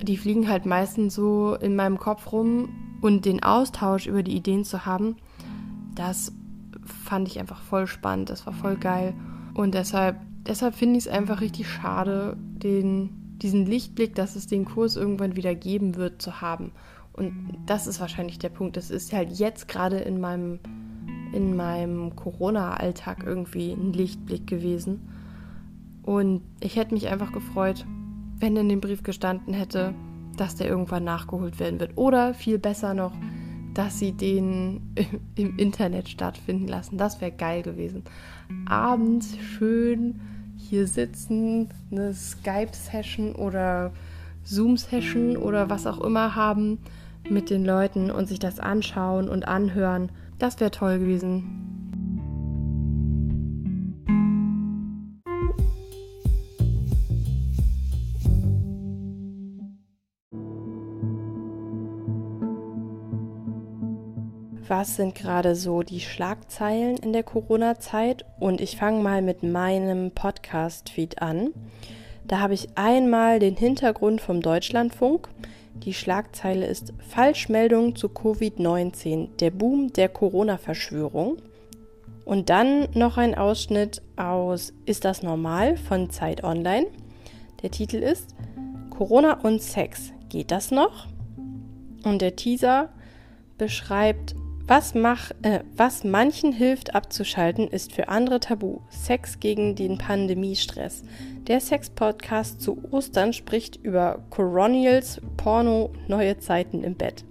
die 0.00 0.16
fliegen 0.16 0.48
halt 0.48 0.66
meistens 0.66 1.14
so 1.14 1.56
in 1.60 1.74
meinem 1.74 1.98
Kopf 1.98 2.32
rum 2.32 2.68
und 3.00 3.24
den 3.24 3.42
Austausch 3.42 4.06
über 4.06 4.22
die 4.22 4.36
Ideen 4.36 4.64
zu 4.64 4.86
haben, 4.86 5.16
das 5.94 6.32
fand 6.84 7.28
ich 7.28 7.38
einfach 7.38 7.60
voll 7.60 7.86
spannend. 7.86 8.30
Das 8.30 8.46
war 8.46 8.52
voll 8.52 8.76
geil. 8.76 9.14
Und 9.54 9.74
deshalb, 9.74 10.16
deshalb 10.46 10.74
finde 10.74 10.98
ich 10.98 11.06
es 11.06 11.12
einfach 11.12 11.40
richtig 11.40 11.68
schade, 11.68 12.36
den, 12.38 13.36
diesen 13.38 13.66
Lichtblick, 13.66 14.14
dass 14.14 14.36
es 14.36 14.46
den 14.46 14.64
Kurs 14.64 14.96
irgendwann 14.96 15.36
wieder 15.36 15.54
geben 15.54 15.96
wird, 15.96 16.22
zu 16.22 16.40
haben. 16.40 16.72
Und 17.12 17.58
das 17.66 17.86
ist 17.86 18.00
wahrscheinlich 18.00 18.38
der 18.38 18.48
Punkt. 18.48 18.76
Das 18.76 18.90
ist 18.90 19.12
halt 19.12 19.32
jetzt 19.32 19.68
gerade 19.68 19.98
in 19.98 20.20
meinem, 20.20 20.60
in 21.32 21.56
meinem 21.56 22.16
Corona-Alltag 22.16 23.24
irgendwie 23.24 23.72
ein 23.72 23.92
Lichtblick 23.92 24.46
gewesen. 24.46 25.08
Und 26.02 26.42
ich 26.60 26.76
hätte 26.76 26.94
mich 26.94 27.08
einfach 27.08 27.32
gefreut, 27.32 27.84
wenn 28.38 28.56
in 28.56 28.68
dem 28.68 28.80
Brief 28.80 29.02
gestanden 29.02 29.54
hätte, 29.54 29.94
dass 30.36 30.56
der 30.56 30.68
irgendwann 30.68 31.04
nachgeholt 31.04 31.60
werden 31.60 31.78
wird. 31.78 31.96
Oder 31.96 32.34
viel 32.34 32.58
besser 32.58 32.94
noch, 32.94 33.12
dass 33.74 33.98
sie 33.98 34.12
den 34.12 34.94
im 35.34 35.58
Internet 35.58 36.08
stattfinden 36.08 36.68
lassen. 36.68 36.98
Das 36.98 37.20
wäre 37.20 37.32
geil 37.32 37.62
gewesen. 37.62 38.02
Abends 38.66 39.36
schön 39.38 40.20
hier 40.56 40.86
sitzen, 40.86 41.68
eine 41.90 42.14
Skype-Session 42.14 43.34
oder 43.34 43.92
Zoom-Session 44.44 45.36
oder 45.36 45.70
was 45.70 45.86
auch 45.86 46.00
immer 46.00 46.34
haben 46.34 46.78
mit 47.28 47.50
den 47.50 47.64
Leuten 47.64 48.10
und 48.10 48.28
sich 48.28 48.38
das 48.38 48.58
anschauen 48.58 49.28
und 49.28 49.46
anhören. 49.46 50.10
Das 50.38 50.60
wäre 50.60 50.70
toll 50.70 50.98
gewesen. 50.98 51.71
Was 64.72 64.96
sind 64.96 65.14
gerade 65.14 65.54
so 65.54 65.82
die 65.82 66.00
Schlagzeilen 66.00 66.96
in 66.96 67.12
der 67.12 67.24
Corona-Zeit 67.24 68.24
und 68.40 68.58
ich 68.58 68.78
fange 68.78 69.02
mal 69.02 69.20
mit 69.20 69.42
meinem 69.42 70.12
Podcast-Feed 70.12 71.20
an. 71.20 71.50
Da 72.24 72.38
habe 72.38 72.54
ich 72.54 72.70
einmal 72.74 73.38
den 73.38 73.54
Hintergrund 73.54 74.22
vom 74.22 74.40
Deutschlandfunk. 74.40 75.28
Die 75.84 75.92
Schlagzeile 75.92 76.64
ist 76.64 76.94
Falschmeldung 77.06 77.96
zu 77.96 78.08
Covid-19, 78.08 79.36
der 79.40 79.50
Boom 79.50 79.92
der 79.92 80.08
Corona-Verschwörung. 80.08 81.36
Und 82.24 82.48
dann 82.48 82.88
noch 82.94 83.18
ein 83.18 83.34
Ausschnitt 83.34 84.00
aus 84.16 84.72
Ist 84.86 85.04
das 85.04 85.22
normal 85.22 85.76
von 85.76 86.08
Zeit 86.08 86.44
Online. 86.44 86.86
Der 87.62 87.70
Titel 87.70 87.96
ist 87.96 88.34
Corona 88.88 89.34
und 89.42 89.60
Sex. 89.60 90.14
Geht 90.30 90.50
das 90.50 90.70
noch? 90.70 91.08
Und 92.04 92.22
der 92.22 92.36
Teaser 92.36 92.88
beschreibt 93.58 94.34
Was, 94.66 94.94
mach, 94.94 95.32
äh, 95.42 95.60
was 95.76 96.04
manchen 96.04 96.52
hilft 96.52 96.94
abzuschalten, 96.94 97.66
ist 97.66 97.92
für 97.92 98.08
andere 98.08 98.38
tabu. 98.38 98.80
Sex 98.90 99.40
gegen 99.40 99.74
den 99.74 99.98
Pandemiestress. 99.98 101.02
Der 101.48 101.60
Sex-Podcast 101.60 102.60
zu 102.60 102.80
Ostern 102.92 103.32
spricht 103.32 103.76
über 103.82 104.20
Coronials, 104.30 105.20
Porno, 105.36 105.92
neue 106.06 106.38
Zeiten 106.38 106.84
im 106.84 106.94
Bett. 106.94 107.24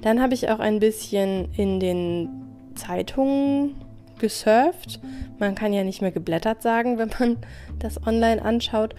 Dann 0.00 0.22
habe 0.22 0.34
ich 0.34 0.48
auch 0.48 0.58
ein 0.58 0.80
bisschen 0.80 1.48
in 1.54 1.80
den 1.80 2.28
Zeitungen 2.74 3.76
gesurft. 4.18 5.00
Man 5.38 5.54
kann 5.54 5.74
ja 5.74 5.84
nicht 5.84 6.00
mehr 6.00 6.12
geblättert 6.12 6.62
sagen, 6.62 6.96
wenn 6.96 7.10
man 7.18 7.36
das 7.78 8.04
online 8.06 8.42
anschaut. 8.42 8.94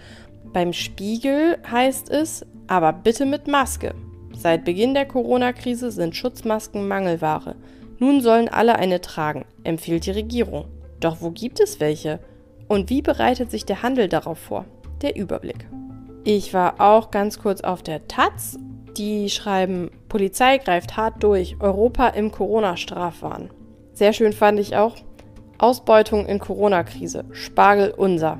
Beim 0.52 0.72
Spiegel 0.72 1.58
heißt 1.68 2.10
es, 2.10 2.46
aber 2.68 2.92
bitte 2.92 3.26
mit 3.26 3.48
Maske. 3.48 3.94
Seit 4.46 4.64
Beginn 4.64 4.94
der 4.94 5.06
Corona-Krise 5.06 5.90
sind 5.90 6.14
Schutzmasken 6.14 6.86
Mangelware. 6.86 7.56
Nun 7.98 8.20
sollen 8.20 8.48
alle 8.48 8.76
eine 8.76 9.00
tragen, 9.00 9.44
empfiehlt 9.64 10.06
die 10.06 10.12
Regierung. 10.12 10.66
Doch 11.00 11.16
wo 11.20 11.32
gibt 11.32 11.58
es 11.58 11.80
welche? 11.80 12.20
Und 12.68 12.88
wie 12.88 13.02
bereitet 13.02 13.50
sich 13.50 13.64
der 13.66 13.82
Handel 13.82 14.06
darauf 14.06 14.38
vor? 14.38 14.64
Der 15.02 15.16
Überblick. 15.16 15.66
Ich 16.22 16.54
war 16.54 16.80
auch 16.80 17.10
ganz 17.10 17.40
kurz 17.40 17.62
auf 17.62 17.82
der 17.82 18.06
Taz. 18.06 18.56
Die 18.96 19.30
schreiben, 19.30 19.90
Polizei 20.08 20.58
greift 20.58 20.96
hart 20.96 21.24
durch, 21.24 21.56
Europa 21.58 22.06
im 22.10 22.30
Corona-Strafwahn. 22.30 23.50
Sehr 23.94 24.12
schön 24.12 24.32
fand 24.32 24.60
ich 24.60 24.76
auch, 24.76 24.94
Ausbeutung 25.58 26.24
in 26.24 26.38
Corona-Krise, 26.38 27.24
Spargel 27.32 27.90
unser. 27.90 28.38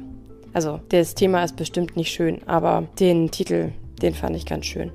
Also, 0.53 0.79
das 0.91 1.17
Thema 1.17 1.43
ist 1.43 1.57
bestimmt 1.57 1.97
nicht 1.97 2.13
schön, 2.13 2.47
aber 2.47 2.85
den 3.01 3.33
Titel, 3.33 3.73
den 4.01 4.15
fand 4.15 4.37
ich 4.37 4.47
ganz 4.47 4.67
schön. 4.67 4.93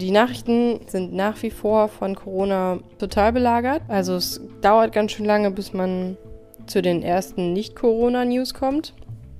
Die 0.00 0.10
Nachrichten 0.10 0.80
sind 0.88 1.14
nach 1.14 1.42
wie 1.42 1.50
vor 1.50 1.88
von 1.88 2.14
Corona 2.14 2.80
total 2.98 3.32
belagert. 3.32 3.80
Also 3.88 4.16
es 4.16 4.42
dauert 4.60 4.92
ganz 4.92 5.12
schön 5.12 5.24
lange, 5.24 5.50
bis 5.50 5.72
man 5.72 6.18
zu 6.66 6.82
den 6.82 7.02
ersten 7.02 7.54
Nicht-Corona-News 7.54 8.52
kommt. 8.52 8.92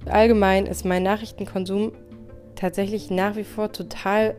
Allgemein 0.07 0.67
ist 0.67 0.85
mein 0.87 1.03
Nachrichtenkonsum 1.03 1.93
tatsächlich 2.55 3.11
nach 3.11 3.37
wie 3.37 3.45
vor 3.45 3.71
total 3.71 4.37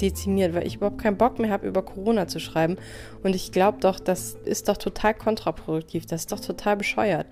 dezimiert, 0.00 0.54
weil 0.54 0.66
ich 0.66 0.76
überhaupt 0.76 1.02
keinen 1.02 1.18
Bock 1.18 1.38
mehr 1.38 1.50
habe, 1.50 1.66
über 1.66 1.82
Corona 1.82 2.26
zu 2.26 2.40
schreiben. 2.40 2.76
Und 3.22 3.36
ich 3.36 3.52
glaube 3.52 3.78
doch, 3.80 4.00
das 4.00 4.38
ist 4.44 4.68
doch 4.68 4.78
total 4.78 5.12
kontraproduktiv. 5.12 6.06
Das 6.06 6.22
ist 6.22 6.32
doch 6.32 6.40
total 6.40 6.78
bescheuert. 6.78 7.26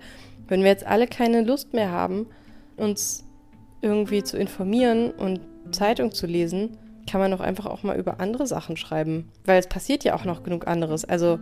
Wenn 0.47 0.61
wir 0.61 0.69
jetzt 0.69 0.85
alle 0.85 1.07
keine 1.07 1.41
Lust 1.41 1.73
mehr 1.73 1.91
haben, 1.91 2.27
uns 2.77 3.25
irgendwie 3.81 4.23
zu 4.23 4.37
informieren 4.37 5.09
und 5.11 5.39
Zeitung 5.71 6.11
zu 6.11 6.27
lesen, 6.27 6.77
kann 7.09 7.19
man 7.19 7.31
doch 7.31 7.39
einfach 7.39 7.65
auch 7.65 7.83
mal 7.83 7.97
über 7.97 8.19
andere 8.19 8.45
Sachen 8.45 8.77
schreiben. 8.77 9.29
Weil 9.45 9.59
es 9.59 9.67
passiert 9.67 10.03
ja 10.03 10.15
auch 10.15 10.25
noch 10.25 10.43
genug 10.43 10.67
anderes. 10.67 11.05
Also 11.05 11.39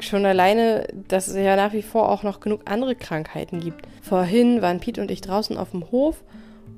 schon 0.00 0.26
alleine, 0.26 0.88
dass 1.08 1.28
es 1.28 1.36
ja 1.36 1.54
nach 1.54 1.72
wie 1.72 1.82
vor 1.82 2.08
auch 2.08 2.24
noch 2.24 2.40
genug 2.40 2.62
andere 2.64 2.96
Krankheiten 2.96 3.60
gibt. 3.60 3.86
Vorhin 4.02 4.60
waren 4.60 4.80
Pete 4.80 5.00
und 5.00 5.10
ich 5.10 5.20
draußen 5.20 5.56
auf 5.56 5.70
dem 5.70 5.90
Hof 5.92 6.24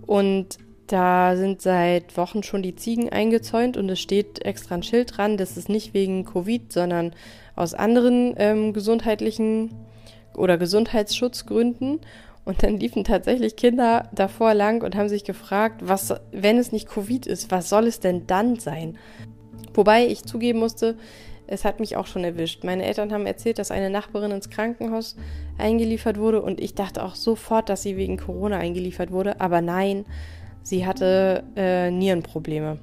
und 0.07 0.59
da 0.87 1.35
sind 1.37 1.63
seit 1.63 2.17
Wochen 2.17 2.43
schon 2.43 2.63
die 2.63 2.77
Ziegen 2.77 3.09
eingezäunt 3.09 3.77
und 3.77 3.89
es 3.89 4.01
steht 4.01 4.45
extra 4.45 4.77
ein 4.77 4.83
Schild 4.83 5.17
dran, 5.17 5.37
das 5.37 5.57
ist 5.57 5.69
nicht 5.69 5.95
wegen 5.95 6.25
Covid, 6.25 6.73
sondern 6.73 7.13
aus 7.57 7.75
anderen 7.75 8.35
ähm, 8.37 8.73
gesundheitlichen 8.73 9.71
oder 10.37 10.59
Gesundheitsschutzgründen. 10.59 12.01
Und 12.47 12.63
dann 12.63 12.79
liefen 12.79 13.03
tatsächlich 13.03 13.57
Kinder 13.57 14.09
davor 14.13 14.55
lang 14.55 14.85
und 14.85 14.95
haben 14.95 15.09
sich 15.09 15.25
gefragt, 15.25 15.81
was, 15.83 16.15
wenn 16.31 16.59
es 16.59 16.71
nicht 16.71 16.89
Covid 16.89 17.27
ist, 17.27 17.51
was 17.51 17.69
soll 17.69 17.89
es 17.89 17.99
denn 17.99 18.29
dann 18.29 18.57
sein? 18.57 18.97
Wobei 19.75 20.07
ich 20.07 20.23
zugeben 20.23 20.61
musste, 20.61 20.97
es 21.49 21.65
hat 21.65 21.81
mich 21.81 21.97
auch 21.97 22.07
schon 22.07 22.23
erwischt. 22.23 22.63
Meine 22.63 22.85
Eltern 22.85 23.13
haben 23.13 23.27
erzählt, 23.27 23.59
dass 23.59 23.73
eine 23.73 23.91
Nachbarin 23.91 24.31
ins 24.31 24.49
Krankenhaus 24.49 25.17
eingeliefert 25.59 26.19
wurde 26.19 26.41
und 26.41 26.61
ich 26.61 26.77
dachte 26.77 27.03
auch 27.03 27.17
sofort, 27.17 27.69
dass 27.69 27.83
sie 27.83 27.97
wegen 27.97 28.17
Corona 28.17 28.59
eingeliefert 28.59 29.11
wurde. 29.11 29.41
Aber 29.41 29.61
nein, 29.61 30.07
sie 30.63 30.87
hatte 30.87 31.43
äh, 31.57 31.91
Nierenprobleme. 31.91 32.79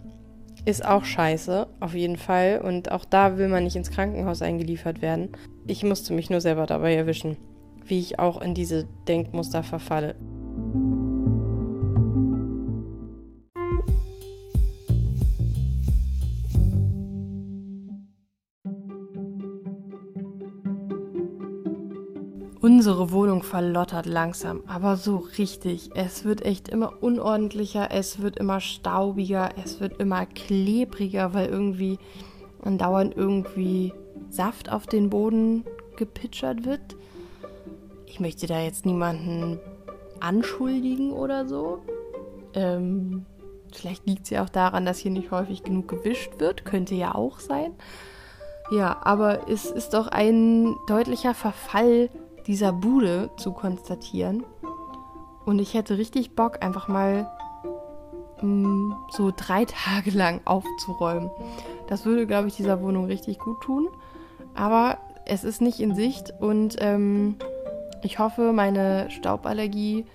Ist 0.66 0.86
auch 0.86 1.06
scheiße, 1.06 1.68
auf 1.80 1.94
jeden 1.94 2.18
Fall. 2.18 2.60
Und 2.62 2.92
auch 2.92 3.06
da 3.06 3.38
will 3.38 3.48
man 3.48 3.64
nicht 3.64 3.78
ins 3.78 3.92
Krankenhaus 3.92 4.42
eingeliefert 4.42 5.02
werden. 5.02 5.30
Ich 5.68 5.84
musste 5.84 6.14
mich 6.14 6.30
nur 6.30 6.42
selber 6.42 6.66
dabei 6.66 6.96
erwischen 6.96 7.38
wie 7.88 8.00
ich 8.00 8.20
auch 8.20 8.42
in 8.42 8.54
diese 8.54 8.88
Denkmuster 9.08 9.64
verfalle. 9.64 10.16
Unsere 22.64 23.12
Wohnung 23.12 23.44
verlottert 23.44 24.06
langsam, 24.06 24.62
aber 24.68 24.96
so 24.96 25.18
richtig. 25.38 25.90
Es 25.96 26.24
wird 26.24 26.46
echt 26.46 26.70
immer 26.70 27.04
unordentlicher, 27.04 27.90
es 27.92 28.22
wird 28.22 28.40
immer 28.40 28.62
staubiger, 28.62 29.50
es 29.62 29.82
wird 29.82 30.00
immer 30.00 30.26
klebriger, 30.26 31.34
weil 31.34 31.48
irgendwie 31.50 32.00
andauernd 32.62 33.18
irgendwie 33.18 33.92
Saft 34.30 34.72
auf 34.72 34.88
den 34.88 35.10
Boden 35.10 35.66
gepitchert 35.98 36.64
wird. 36.66 36.96
Ich 38.14 38.20
möchte 38.20 38.46
da 38.46 38.60
jetzt 38.60 38.86
niemanden 38.86 39.60
anschuldigen 40.20 41.14
oder 41.14 41.48
so. 41.48 41.80
Ähm, 42.54 43.26
vielleicht 43.74 44.06
liegt 44.06 44.26
es 44.26 44.30
ja 44.30 44.44
auch 44.44 44.50
daran, 44.50 44.86
dass 44.86 45.00
hier 45.00 45.10
nicht 45.10 45.32
häufig 45.32 45.64
genug 45.64 45.88
gewischt 45.88 46.34
wird. 46.38 46.64
Könnte 46.64 46.94
ja 46.94 47.16
auch 47.16 47.40
sein. 47.40 47.74
Ja, 48.70 49.02
aber 49.04 49.50
es 49.50 49.66
ist 49.66 49.96
doch 49.96 50.10
ein 50.10 50.76
deutlicher 50.86 51.34
Verfall 51.34 52.12
dieser 52.46 52.72
Bude 52.72 53.32
zu 53.38 53.52
konstatieren. 53.52 54.44
Und 55.44 55.58
ich 55.58 55.74
hätte 55.74 55.98
richtig 55.98 56.36
Bock, 56.36 56.64
einfach 56.64 56.88
mal 56.88 57.28
mh, 58.44 58.46
mm, 58.48 58.96
so 59.10 59.34
drei 59.36 59.66
Tage 59.86 60.12
lang 60.12 60.42
aufzuräumen. 60.46 61.32
Das 61.88 62.06
würde, 62.06 62.28
glaube 62.28 62.48
ich, 62.48 62.56
dieser 62.58 62.80
Wohnung 62.84 63.06
richtig 63.06 63.40
gut 63.40 63.60
tun. 63.62 63.88
Aber 64.54 65.00
es 65.26 65.44
ist 65.44 65.62
nicht 65.62 65.80
in 65.80 65.96
Sicht 65.96 66.32
und 66.40 66.76
ähm, 66.80 67.38
ich 68.04 68.20
hoffe, 68.20 68.54
meine 68.54 69.10
Stauballergie 69.10 70.06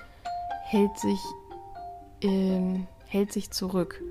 hält 0.64 0.98
sich, 0.98 1.20
ähm, 2.22 2.86
hält 3.06 3.32
sich 3.32 3.50
zurück. 3.50 4.02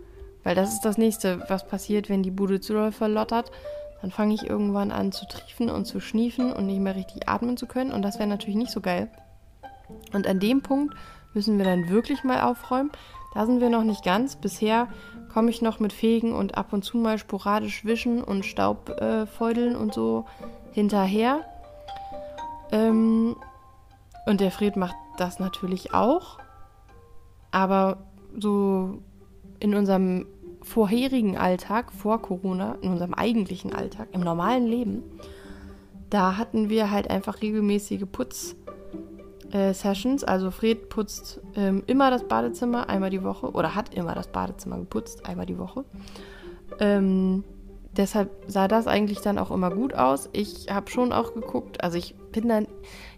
Weil 0.44 0.56
das 0.56 0.74
ist 0.74 0.82
das 0.82 0.98
nächste, 0.98 1.44
was 1.50 1.68
passiert, 1.68 2.10
wenn 2.10 2.24
die 2.24 2.32
Bude 2.32 2.60
zu 2.60 2.74
doll 2.74 2.92
verlottert. 2.92 3.52
Dann 4.02 4.12
fange 4.12 4.34
ich 4.34 4.50
irgendwann 4.50 4.92
an 4.92 5.12
zu 5.12 5.28
triefen 5.28 5.70
und 5.70 5.86
zu 5.86 6.00
schniefen 6.00 6.54
und 6.54 6.68
nicht 6.68 6.80
mehr 6.80 6.96
richtig 6.96 7.28
atmen 7.28 7.58
zu 7.58 7.66
können. 7.66 7.92
Und 7.92 8.02
das 8.02 8.18
wäre 8.18 8.30
natürlich 8.30 8.56
nicht 8.56 8.72
so 8.72 8.82
geil. 8.82 9.10
Und 10.14 10.28
an 10.28 10.40
dem 10.40 10.62
Punkt 10.62 10.96
müssen 11.34 11.58
wir 11.58 11.66
dann 11.66 11.90
wirklich 11.90 12.24
mal 12.24 12.42
aufräumen. 12.42 12.92
Da 13.34 13.46
sind 13.46 13.62
wir 13.62 13.70
noch 13.70 13.84
nicht 13.84 14.04
ganz. 14.04 14.36
Bisher 14.36 14.88
komme 15.34 15.50
ich 15.50 15.62
noch 15.62 15.80
mit 15.80 15.94
Fegen 15.94 16.34
und 16.34 16.58
ab 16.58 16.74
und 16.74 16.84
zu 16.84 16.98
mal 16.98 17.18
sporadisch 17.18 17.86
wischen 17.86 18.24
und 18.24 18.46
Staubfeudeln 18.46 19.76
äh, 19.76 19.78
und 19.78 19.94
so 19.94 20.26
hinterher. 20.72 21.42
Ähm, 22.72 23.36
und 24.28 24.42
der 24.42 24.52
Fred 24.52 24.76
macht 24.76 24.98
das 25.18 25.40
natürlich 25.40 25.94
auch. 25.94 26.38
Aber 27.52 28.00
so 28.38 29.02
in 29.60 29.74
unserem 29.74 30.28
vorherigen 30.62 31.38
Alltag, 31.38 31.94
vor 31.94 32.22
Corona, 32.22 32.76
in 32.82 32.92
unserem 32.92 33.14
eigentlichen 33.14 33.74
Alltag, 33.74 34.10
im 34.12 34.20
normalen 34.22 34.68
Leben, 34.68 35.04
da 36.10 36.38
hatten 36.38 36.70
wir 36.70 36.92
halt 36.92 37.10
einfach 37.10 37.42
regelmäßige 37.42 38.04
Putz-Sessions. 38.12 40.24
Also 40.24 40.52
Fred 40.52 40.90
putzt 40.90 41.42
ähm, 41.56 41.84
immer 41.88 42.12
das 42.12 42.28
Badezimmer 42.28 42.90
einmal 42.90 43.10
die 43.10 43.24
Woche 43.24 43.52
oder 43.52 43.76
hat 43.76 43.96
immer 43.96 44.14
das 44.14 44.28
Badezimmer 44.28 44.78
geputzt 44.78 45.26
einmal 45.26 45.46
die 45.46 45.58
Woche. 45.58 45.86
Ähm, 46.80 47.44
deshalb 47.98 48.30
sah 48.48 48.68
das 48.68 48.88
eigentlich 48.88 49.20
dann 49.20 49.38
auch 49.38 49.52
immer 49.52 49.72
gut 49.72 49.94
aus. 49.94 50.30
Ich 50.34 50.68
habe 50.70 50.90
schon 50.90 51.12
auch 51.12 51.34
geguckt, 51.34 51.84
also 51.84 51.98
ich 51.98 52.16
bin 52.32 52.48
dann, 52.48 52.68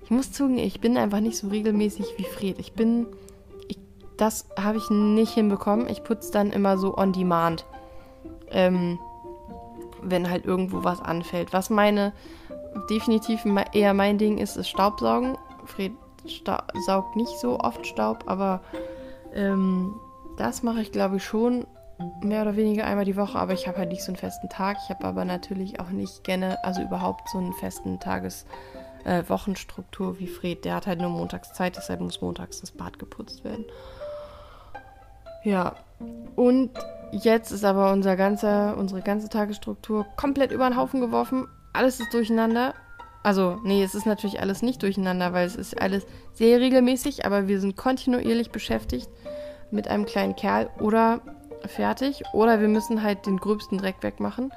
ich 0.10 0.15
muss 0.15 0.32
zugeben, 0.32 0.58
ich 0.58 0.82
bin 0.82 0.98
einfach 0.98 1.19
nicht 1.19 1.38
so 1.38 1.50
regelmäßig 1.50 2.15
wie 2.17 2.24
Fred. 2.24 2.58
Ich 2.58 2.74
bin, 2.74 3.06
ich, 3.67 3.78
das 4.17 4.48
habe 4.60 4.80
ich 4.80 4.89
nicht 4.89 5.36
hinbekommen. 5.36 5.88
Ich 5.88 6.04
putze 6.04 6.32
dann 6.32 6.50
immer 6.50 6.80
so 6.80 6.98
on 6.98 7.13
demand, 7.13 7.63
ähm, 8.50 8.98
wenn 10.02 10.28
halt 10.28 10.45
irgendwo 10.45 10.84
was 10.84 11.00
anfällt. 11.00 11.54
Was 11.54 11.69
meine, 11.69 12.12
definitiv 12.89 13.45
eher 13.72 13.93
mein 13.93 14.17
Ding 14.17 14.39
ist, 14.39 14.58
ist 14.58 14.67
Staubsaugen. 14.67 15.38
Fred 15.65 15.91
saugt 16.88 17.15
nicht 17.15 17.38
so 17.38 17.60
oft 17.60 17.86
Staub, 17.86 18.24
aber 18.26 18.62
ähm, 19.36 19.93
das 20.38 20.63
mache 20.63 20.82
ich 20.82 20.91
glaube 20.91 21.17
ich 21.17 21.24
schon 21.24 21.67
mehr 22.24 22.41
oder 22.41 22.56
weniger 22.56 22.86
einmal 22.86 23.06
die 23.06 23.15
Woche, 23.15 23.38
aber 23.38 23.54
ich 23.54 23.67
habe 23.67 23.78
halt 23.78 23.89
nicht 23.89 24.04
so 24.04 24.12
einen 24.12 24.17
festen 24.17 24.50
Tag. 24.50 24.78
Ich 24.84 24.89
habe 24.89 25.06
aber 25.06 25.24
natürlich 25.24 25.80
auch 25.80 25.89
nicht 25.89 26.24
gerne, 26.24 26.58
also 26.63 26.82
überhaupt 26.82 27.30
so 27.30 27.38
einen 27.38 27.54
festen 27.54 28.00
Tages- 28.00 28.48
äh, 29.05 29.23
Wochenstruktur 29.27 30.19
wie 30.19 30.27
Fred. 30.27 30.65
Der 30.65 30.75
hat 30.75 30.88
halt 30.88 30.99
nur 30.99 31.09
montags 31.09 31.53
Zeit, 31.53 31.77
deshalb 31.77 32.01
muss 32.01 32.21
montags 32.21 32.62
das 32.62 32.71
Bad 32.71 32.99
geputzt 32.99 33.43
werden. 33.43 33.65
Ja, 35.43 35.75
und 36.35 36.71
jetzt 37.12 37.51
ist 37.51 37.63
aber 37.63 37.91
unser 37.91 38.15
ganzer, 38.15 38.77
unsere 38.77 39.01
ganze 39.01 39.29
Tagesstruktur 39.29 40.05
komplett 40.15 40.51
über 40.51 40.67
den 40.69 40.77
Haufen 40.77 41.01
geworfen. 41.01 41.47
alles 41.73 41.99
ist 41.99 42.13
durcheinander. 42.13 42.73
Also, 43.23 43.59
nee, 43.63 43.83
es 43.83 43.95
ist 43.95 44.05
natürlich 44.05 44.39
alles 44.39 44.62
nicht 44.62 44.81
durcheinander, 44.81 45.33
weil 45.33 45.45
es 45.45 45.55
ist 45.55 45.81
alles 45.81 46.05
sehr 46.33 46.59
regelmäßig, 46.59 47.25
aber 47.25 47.47
wir 47.47 47.59
sind 47.59 47.75
kontinuierlich 47.75 48.51
beschäftigt 48.51 49.09
mit 49.71 49.88
einem 49.88 50.05
kleinen 50.05 50.35
Kerl 50.35 50.69
oder 50.79 51.21
fertig 51.65 52.23
oder 52.33 52.62
wir 52.62 52.69
müssen 52.69 53.03
halt 53.03 53.25
den 53.25 53.38
gröbsten 53.38 53.77
Dreck 53.77 53.97
wegmachen. 54.01 54.53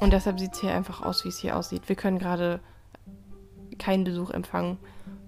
Und 0.00 0.12
deshalb 0.12 0.38
sieht 0.38 0.52
es 0.52 0.60
hier 0.60 0.74
einfach 0.74 1.02
aus, 1.02 1.24
wie 1.24 1.30
es 1.30 1.38
hier 1.38 1.56
aussieht. 1.56 1.88
Wir 1.88 1.96
können 1.96 2.18
gerade 2.18 2.60
keinen 3.86 4.02
Besuch 4.02 4.32
empfangen 4.32 4.78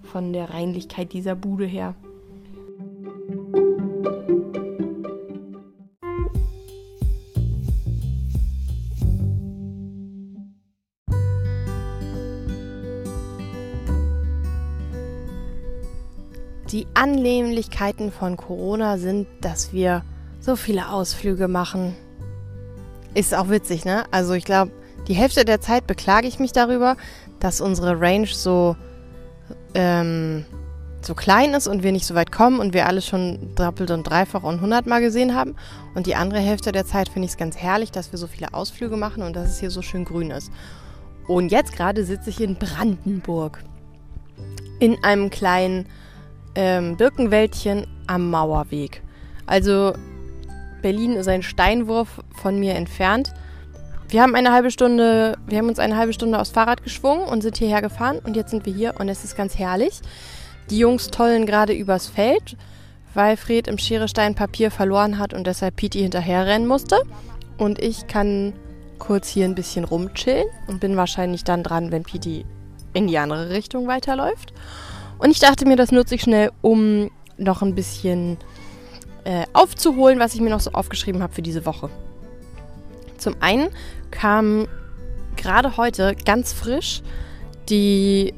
von 0.02 0.32
der 0.32 0.50
Reinlichkeit 0.50 1.12
dieser 1.12 1.36
Bude 1.36 1.64
her. 1.64 1.94
Die 16.72 16.88
Annehmlichkeiten 16.94 18.10
von 18.10 18.36
Corona 18.36 18.98
sind, 18.98 19.28
dass 19.40 19.72
wir 19.72 20.02
so 20.40 20.56
viele 20.56 20.88
Ausflüge 20.88 21.46
machen. 21.46 21.94
Ist 23.14 23.36
auch 23.36 23.50
witzig, 23.50 23.84
ne? 23.84 24.02
Also 24.10 24.34
ich 24.34 24.44
glaube, 24.44 24.72
die 25.06 25.14
Hälfte 25.14 25.44
der 25.44 25.60
Zeit 25.60 25.86
beklage 25.86 26.26
ich 26.26 26.40
mich 26.40 26.50
darüber, 26.50 26.96
dass 27.40 27.60
unsere 27.60 28.00
Range 28.00 28.26
so, 28.26 28.76
ähm, 29.74 30.44
so 31.00 31.14
klein 31.14 31.54
ist 31.54 31.66
und 31.66 31.82
wir 31.82 31.92
nicht 31.92 32.06
so 32.06 32.14
weit 32.14 32.32
kommen 32.32 32.58
und 32.60 32.74
wir 32.74 32.86
alles 32.86 33.06
schon 33.06 33.54
doppelt 33.54 33.90
und 33.90 34.04
dreifach 34.04 34.42
und 34.42 34.60
hundertmal 34.60 35.00
gesehen 35.00 35.34
haben. 35.34 35.54
Und 35.94 36.06
die 36.06 36.14
andere 36.14 36.40
Hälfte 36.40 36.72
der 36.72 36.86
Zeit 36.86 37.08
finde 37.08 37.26
ich 37.26 37.32
es 37.32 37.36
ganz 37.36 37.56
herrlich, 37.56 37.92
dass 37.92 38.12
wir 38.12 38.18
so 38.18 38.26
viele 38.26 38.54
Ausflüge 38.54 38.96
machen 38.96 39.22
und 39.22 39.36
dass 39.36 39.48
es 39.50 39.60
hier 39.60 39.70
so 39.70 39.82
schön 39.82 40.04
grün 40.04 40.30
ist. 40.30 40.50
Und 41.26 41.52
jetzt 41.52 41.72
gerade 41.72 42.04
sitze 42.04 42.30
ich 42.30 42.40
in 42.40 42.56
Brandenburg. 42.56 43.62
In 44.80 45.02
einem 45.04 45.30
kleinen 45.30 45.86
ähm, 46.54 46.96
Birkenwäldchen 46.96 47.86
am 48.06 48.30
Mauerweg. 48.30 49.02
Also 49.46 49.92
Berlin 50.82 51.12
ist 51.12 51.28
ein 51.28 51.42
Steinwurf 51.42 52.22
von 52.40 52.58
mir 52.58 52.74
entfernt. 52.74 53.32
Wir 54.10 54.22
haben 54.22 54.34
eine 54.34 54.52
halbe 54.52 54.70
Stunde, 54.70 55.36
wir 55.46 55.58
haben 55.58 55.68
uns 55.68 55.78
eine 55.78 55.98
halbe 55.98 56.14
Stunde 56.14 56.40
aufs 56.40 56.50
Fahrrad 56.50 56.82
geschwungen 56.82 57.28
und 57.28 57.42
sind 57.42 57.58
hierher 57.58 57.82
gefahren 57.82 58.20
und 58.24 58.36
jetzt 58.36 58.50
sind 58.50 58.64
wir 58.64 58.72
hier 58.72 58.94
und 58.98 59.10
es 59.10 59.22
ist 59.22 59.36
ganz 59.36 59.58
herrlich. 59.58 60.00
Die 60.70 60.78
Jungs 60.78 61.08
tollen 61.08 61.44
gerade 61.44 61.74
übers 61.74 62.06
Feld, 62.06 62.56
weil 63.12 63.36
Fred 63.36 63.68
im 63.68 63.76
Schere 63.76 64.06
Papier 64.34 64.70
verloren 64.70 65.18
hat 65.18 65.34
und 65.34 65.46
deshalb 65.46 65.76
Piti 65.76 66.00
hinterherrennen 66.00 66.66
musste. 66.66 66.96
Und 67.58 67.80
ich 67.80 68.06
kann 68.06 68.54
kurz 68.98 69.28
hier 69.28 69.44
ein 69.44 69.54
bisschen 69.54 69.84
rumchillen 69.84 70.46
und 70.68 70.80
bin 70.80 70.96
wahrscheinlich 70.96 71.44
dann 71.44 71.62
dran, 71.62 71.92
wenn 71.92 72.02
Piti 72.02 72.46
in 72.94 73.08
die 73.08 73.18
andere 73.18 73.50
Richtung 73.50 73.88
weiterläuft. 73.88 74.54
Und 75.18 75.32
ich 75.32 75.38
dachte 75.38 75.66
mir, 75.66 75.76
das 75.76 75.92
nutze 75.92 76.14
ich 76.14 76.22
schnell, 76.22 76.50
um 76.62 77.10
noch 77.36 77.60
ein 77.60 77.74
bisschen 77.74 78.38
äh, 79.24 79.44
aufzuholen, 79.52 80.18
was 80.18 80.34
ich 80.34 80.40
mir 80.40 80.50
noch 80.50 80.60
so 80.60 80.70
aufgeschrieben 80.70 81.22
habe 81.22 81.34
für 81.34 81.42
diese 81.42 81.66
Woche. 81.66 81.90
Zum 83.18 83.34
einen 83.40 83.68
kam 84.10 84.66
gerade 85.36 85.76
heute 85.76 86.16
ganz 86.24 86.52
frisch 86.52 87.02
die 87.68 88.34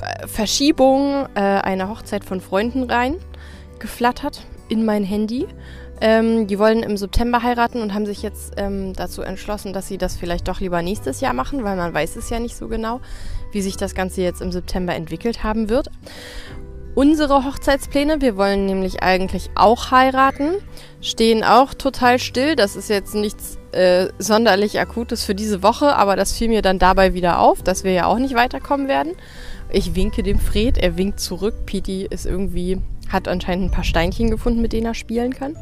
äh, 0.00 0.26
Verschiebung 0.26 1.26
äh, 1.34 1.40
einer 1.40 1.88
Hochzeit 1.88 2.24
von 2.24 2.40
Freunden 2.40 2.84
rein 2.84 3.16
geflattert 3.78 4.46
in 4.68 4.84
mein 4.84 5.04
Handy. 5.04 5.46
Ähm, 6.00 6.46
die 6.48 6.58
wollen 6.58 6.82
im 6.82 6.96
September 6.96 7.42
heiraten 7.42 7.80
und 7.80 7.94
haben 7.94 8.04
sich 8.04 8.22
jetzt 8.22 8.54
ähm, 8.56 8.92
dazu 8.94 9.22
entschlossen, 9.22 9.72
dass 9.72 9.86
sie 9.86 9.96
das 9.96 10.16
vielleicht 10.16 10.48
doch 10.48 10.60
lieber 10.60 10.82
nächstes 10.82 11.20
Jahr 11.20 11.34
machen, 11.34 11.62
weil 11.64 11.76
man 11.76 11.94
weiß 11.94 12.16
es 12.16 12.30
ja 12.30 12.40
nicht 12.40 12.56
so 12.56 12.68
genau, 12.68 13.00
wie 13.52 13.62
sich 13.62 13.76
das 13.76 13.94
Ganze 13.94 14.22
jetzt 14.22 14.42
im 14.42 14.50
September 14.50 14.94
entwickelt 14.94 15.44
haben 15.44 15.68
wird 15.68 15.90
unsere 16.94 17.44
Hochzeitspläne. 17.44 18.20
Wir 18.20 18.36
wollen 18.36 18.66
nämlich 18.66 19.02
eigentlich 19.02 19.50
auch 19.54 19.90
heiraten, 19.90 20.52
stehen 21.00 21.44
auch 21.44 21.74
total 21.74 22.18
still. 22.18 22.56
Das 22.56 22.76
ist 22.76 22.88
jetzt 22.88 23.14
nichts 23.14 23.58
äh, 23.72 24.08
sonderlich 24.18 24.78
Akutes 24.78 25.24
für 25.24 25.34
diese 25.34 25.62
Woche, 25.62 25.96
aber 25.96 26.16
das 26.16 26.32
fiel 26.32 26.48
mir 26.48 26.62
dann 26.62 26.78
dabei 26.78 27.14
wieder 27.14 27.40
auf, 27.40 27.62
dass 27.62 27.84
wir 27.84 27.92
ja 27.92 28.06
auch 28.06 28.18
nicht 28.18 28.34
weiterkommen 28.34 28.88
werden. 28.88 29.12
Ich 29.70 29.94
winke 29.94 30.22
dem 30.22 30.38
Fred, 30.38 30.78
er 30.78 30.96
winkt 30.96 31.20
zurück. 31.20 31.66
Piti 31.66 32.06
ist 32.08 32.26
irgendwie, 32.26 32.80
hat 33.08 33.26
anscheinend 33.26 33.66
ein 33.66 33.70
paar 33.70 33.84
Steinchen 33.84 34.30
gefunden, 34.30 34.62
mit 34.62 34.72
denen 34.72 34.86
er 34.86 34.94
spielen 34.94 35.34
kann. 35.34 35.52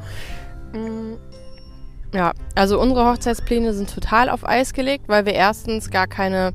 Mm. 0.73 1.17
Ja, 2.15 2.33
also 2.55 2.79
unsere 2.79 3.11
Hochzeitspläne 3.11 3.73
sind 3.73 3.93
total 3.93 4.29
auf 4.29 4.47
Eis 4.47 4.75
gelegt, 4.75 5.05
weil 5.09 5.25
wir 5.25 5.33
erstens 5.33 5.91
gar 5.91 6.07
keine 6.07 6.53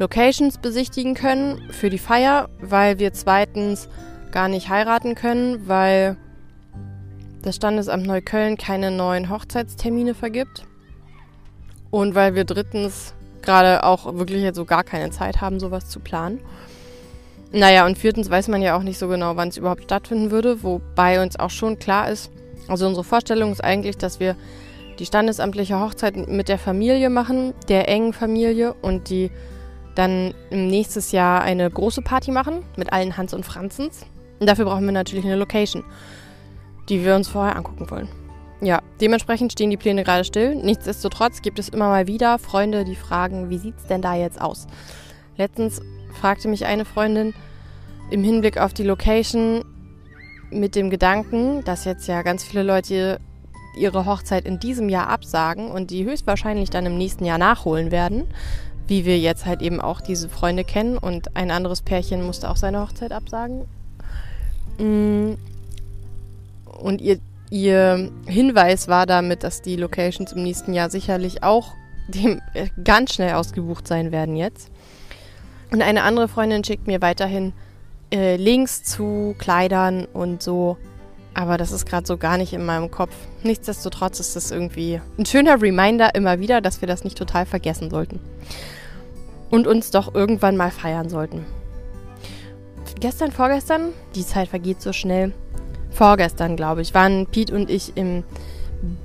Locations 0.00 0.56
besichtigen 0.56 1.12
können 1.12 1.70
für 1.70 1.90
die 1.90 1.98
Feier, 1.98 2.48
weil 2.58 2.98
wir 2.98 3.12
zweitens 3.12 3.90
gar 4.32 4.48
nicht 4.48 4.70
heiraten 4.70 5.14
können, 5.14 5.68
weil 5.68 6.16
das 7.42 7.56
Standesamt 7.56 8.06
Neukölln 8.06 8.56
keine 8.56 8.90
neuen 8.90 9.28
Hochzeitstermine 9.28 10.14
vergibt. 10.14 10.64
Und 11.90 12.14
weil 12.14 12.34
wir 12.34 12.44
drittens 12.44 13.12
gerade 13.42 13.84
auch 13.84 14.16
wirklich 14.16 14.42
jetzt 14.42 14.56
so 14.56 14.64
gar 14.64 14.84
keine 14.84 15.10
Zeit 15.10 15.42
haben, 15.42 15.60
sowas 15.60 15.90
zu 15.90 16.00
planen. 16.00 16.40
Naja, 17.52 17.84
und 17.84 17.98
viertens 17.98 18.30
weiß 18.30 18.48
man 18.48 18.62
ja 18.62 18.78
auch 18.78 18.82
nicht 18.82 18.98
so 18.98 19.06
genau, 19.06 19.36
wann 19.36 19.48
es 19.48 19.58
überhaupt 19.58 19.84
stattfinden 19.84 20.30
würde, 20.30 20.62
wobei 20.62 21.22
uns 21.22 21.38
auch 21.38 21.50
schon 21.50 21.78
klar 21.78 22.08
ist, 22.08 22.30
also 22.68 22.86
unsere 22.86 23.04
Vorstellung 23.04 23.52
ist 23.52 23.62
eigentlich, 23.62 23.98
dass 23.98 24.18
wir 24.18 24.34
die 24.98 25.06
standesamtliche 25.06 25.78
Hochzeit 25.78 26.16
mit 26.16 26.48
der 26.48 26.58
Familie 26.58 27.10
machen, 27.10 27.52
der 27.68 27.88
engen 27.88 28.12
Familie 28.12 28.74
und 28.74 29.10
die 29.10 29.30
dann 30.00 30.34
nächstes 30.50 31.12
Jahr 31.12 31.42
eine 31.42 31.68
große 31.70 32.00
Party 32.00 32.30
machen 32.30 32.62
mit 32.76 32.92
allen 32.92 33.18
Hans 33.18 33.34
und 33.34 33.44
Franzens. 33.44 34.06
Und 34.40 34.48
dafür 34.48 34.64
brauchen 34.64 34.86
wir 34.86 34.92
natürlich 34.92 35.26
eine 35.26 35.36
Location, 35.36 35.84
die 36.88 37.04
wir 37.04 37.14
uns 37.14 37.28
vorher 37.28 37.54
angucken 37.54 37.90
wollen. 37.90 38.08
Ja, 38.62 38.80
dementsprechend 39.00 39.52
stehen 39.52 39.68
die 39.68 39.76
Pläne 39.76 40.02
gerade 40.02 40.24
still. 40.24 40.54
Nichtsdestotrotz 40.54 41.42
gibt 41.42 41.58
es 41.58 41.68
immer 41.68 41.88
mal 41.88 42.06
wieder 42.06 42.38
Freunde, 42.38 42.84
die 42.84 42.96
fragen, 42.96 43.50
wie 43.50 43.58
sieht 43.58 43.76
es 43.76 43.86
denn 43.86 44.00
da 44.00 44.14
jetzt 44.14 44.40
aus? 44.40 44.66
Letztens 45.36 45.82
fragte 46.18 46.48
mich 46.48 46.64
eine 46.64 46.86
Freundin 46.86 47.34
im 48.10 48.24
Hinblick 48.24 48.58
auf 48.58 48.72
die 48.72 48.82
Location 48.82 49.64
mit 50.50 50.74
dem 50.74 50.88
Gedanken, 50.90 51.62
dass 51.64 51.84
jetzt 51.84 52.06
ja 52.08 52.22
ganz 52.22 52.42
viele 52.42 52.62
Leute 52.62 53.20
ihre 53.76 54.04
Hochzeit 54.06 54.46
in 54.46 54.58
diesem 54.58 54.88
Jahr 54.88 55.08
absagen 55.08 55.70
und 55.70 55.90
die 55.90 56.04
höchstwahrscheinlich 56.04 56.70
dann 56.70 56.86
im 56.86 56.98
nächsten 56.98 57.24
Jahr 57.24 57.38
nachholen 57.38 57.90
werden, 57.90 58.24
wie 58.90 59.04
wir 59.06 59.18
jetzt 59.18 59.46
halt 59.46 59.62
eben 59.62 59.80
auch 59.80 60.00
diese 60.00 60.28
Freunde 60.28 60.64
kennen 60.64 60.98
und 60.98 61.36
ein 61.36 61.52
anderes 61.52 61.80
Pärchen 61.80 62.26
musste 62.26 62.50
auch 62.50 62.56
seine 62.56 62.80
Hochzeit 62.80 63.12
absagen. 63.12 63.66
Mm. 64.78 65.34
Und 66.66 67.00
ihr, 67.00 67.20
ihr 67.50 68.10
Hinweis 68.26 68.88
war 68.88 69.06
damit, 69.06 69.44
dass 69.44 69.62
die 69.62 69.76
Locations 69.76 70.32
im 70.32 70.42
nächsten 70.42 70.74
Jahr 70.74 70.90
sicherlich 70.90 71.44
auch 71.44 71.74
dem 72.08 72.42
äh, 72.52 72.66
ganz 72.82 73.14
schnell 73.14 73.34
ausgebucht 73.34 73.86
sein 73.86 74.10
werden 74.10 74.34
jetzt. 74.34 74.70
Und 75.70 75.82
eine 75.82 76.02
andere 76.02 76.26
Freundin 76.26 76.64
schickt 76.64 76.88
mir 76.88 77.00
weiterhin 77.00 77.52
äh, 78.12 78.34
Links 78.34 78.82
zu 78.82 79.36
Kleidern 79.38 80.04
und 80.06 80.42
so. 80.42 80.78
Aber 81.32 81.58
das 81.58 81.70
ist 81.70 81.86
gerade 81.86 82.08
so 82.08 82.16
gar 82.16 82.38
nicht 82.38 82.52
in 82.52 82.66
meinem 82.66 82.90
Kopf. 82.90 83.14
Nichtsdestotrotz 83.44 84.18
ist 84.18 84.34
das 84.34 84.50
irgendwie 84.50 85.00
ein 85.16 85.26
schöner 85.26 85.62
Reminder 85.62 86.12
immer 86.16 86.40
wieder, 86.40 86.60
dass 86.60 86.80
wir 86.80 86.88
das 86.88 87.04
nicht 87.04 87.16
total 87.16 87.46
vergessen 87.46 87.88
sollten 87.88 88.18
und 89.50 89.66
uns 89.66 89.90
doch 89.90 90.14
irgendwann 90.14 90.56
mal 90.56 90.70
feiern 90.70 91.08
sollten. 91.08 91.44
Gestern, 93.00 93.32
vorgestern, 93.32 93.92
die 94.14 94.26
Zeit 94.26 94.48
vergeht 94.48 94.82
so 94.82 94.92
schnell. 94.92 95.32
Vorgestern, 95.90 96.56
glaube 96.56 96.82
ich, 96.82 96.94
waren 96.94 97.26
Pete 97.26 97.54
und 97.54 97.70
ich 97.70 97.96
im 97.96 98.24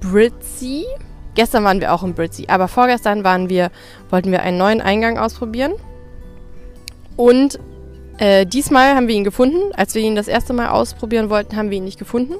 Britzy. 0.01 0.85
Gestern 1.33 1.63
waren 1.63 1.81
wir 1.81 1.93
auch 1.93 2.03
im 2.03 2.13
Britzy, 2.13 2.45
aber 2.47 2.67
vorgestern 2.67 3.23
waren 3.23 3.49
wir, 3.49 3.71
wollten 4.09 4.31
wir 4.31 4.41
einen 4.41 4.57
neuen 4.57 4.81
Eingang 4.81 5.17
ausprobieren. 5.17 5.73
Und 7.17 7.59
äh, 8.17 8.45
diesmal 8.45 8.95
haben 8.95 9.07
wir 9.07 9.15
ihn 9.15 9.23
gefunden. 9.23 9.73
Als 9.75 9.95
wir 9.95 10.01
ihn 10.01 10.15
das 10.15 10.27
erste 10.27 10.53
Mal 10.53 10.69
ausprobieren 10.69 11.29
wollten, 11.29 11.55
haben 11.55 11.69
wir 11.69 11.77
ihn 11.77 11.85
nicht 11.85 11.99
gefunden. 11.99 12.35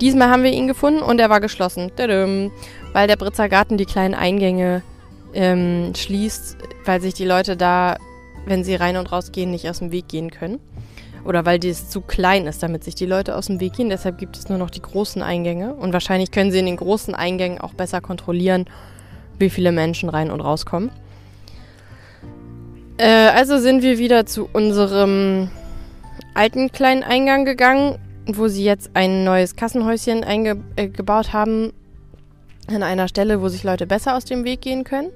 Diesmal 0.00 0.30
haben 0.30 0.42
wir 0.42 0.52
ihn 0.52 0.66
gefunden 0.66 1.02
und 1.02 1.20
er 1.20 1.30
war 1.30 1.40
geschlossen. 1.40 1.90
Weil 1.96 3.08
der 3.08 3.16
Britzer 3.16 3.48
Garten 3.48 3.76
die 3.76 3.86
kleinen 3.86 4.14
Eingänge 4.14 4.82
ähm, 5.36 5.92
schließt, 5.94 6.56
weil 6.86 7.00
sich 7.00 7.14
die 7.14 7.26
Leute 7.26 7.56
da, 7.56 7.98
wenn 8.46 8.64
sie 8.64 8.74
rein 8.74 8.96
und 8.96 9.12
raus 9.12 9.32
gehen, 9.32 9.50
nicht 9.50 9.68
aus 9.68 9.80
dem 9.80 9.92
Weg 9.92 10.08
gehen 10.08 10.30
können. 10.30 10.58
Oder 11.24 11.44
weil 11.44 11.58
dies 11.58 11.90
zu 11.90 12.00
klein 12.00 12.46
ist, 12.46 12.62
damit 12.62 12.84
sich 12.84 12.94
die 12.94 13.04
Leute 13.04 13.36
aus 13.36 13.46
dem 13.46 13.60
Weg 13.60 13.74
gehen. 13.74 13.90
Deshalb 13.90 14.16
gibt 14.16 14.36
es 14.36 14.48
nur 14.48 14.58
noch 14.58 14.70
die 14.70 14.80
großen 14.80 15.22
Eingänge. 15.22 15.74
Und 15.74 15.92
wahrscheinlich 15.92 16.30
können 16.30 16.52
sie 16.52 16.60
in 16.60 16.66
den 16.66 16.76
großen 16.76 17.14
Eingängen 17.14 17.60
auch 17.60 17.74
besser 17.74 18.00
kontrollieren, 18.00 18.64
wie 19.38 19.50
viele 19.50 19.72
Menschen 19.72 20.08
rein 20.08 20.30
und 20.30 20.40
rauskommen. 20.40 20.90
Äh, 22.96 23.28
also 23.28 23.58
sind 23.58 23.82
wir 23.82 23.98
wieder 23.98 24.24
zu 24.24 24.48
unserem 24.50 25.50
alten 26.32 26.72
kleinen 26.72 27.02
Eingang 27.02 27.44
gegangen, 27.44 27.98
wo 28.26 28.48
sie 28.48 28.64
jetzt 28.64 28.90
ein 28.94 29.24
neues 29.24 29.54
Kassenhäuschen 29.54 30.24
eingebaut 30.24 31.26
äh, 31.28 31.32
haben, 31.32 31.72
an 32.68 32.82
einer 32.82 33.08
Stelle, 33.08 33.40
wo 33.40 33.48
sich 33.48 33.64
Leute 33.64 33.86
besser 33.86 34.16
aus 34.16 34.24
dem 34.24 34.44
Weg 34.44 34.60
gehen 34.60 34.84
können. 34.84 35.10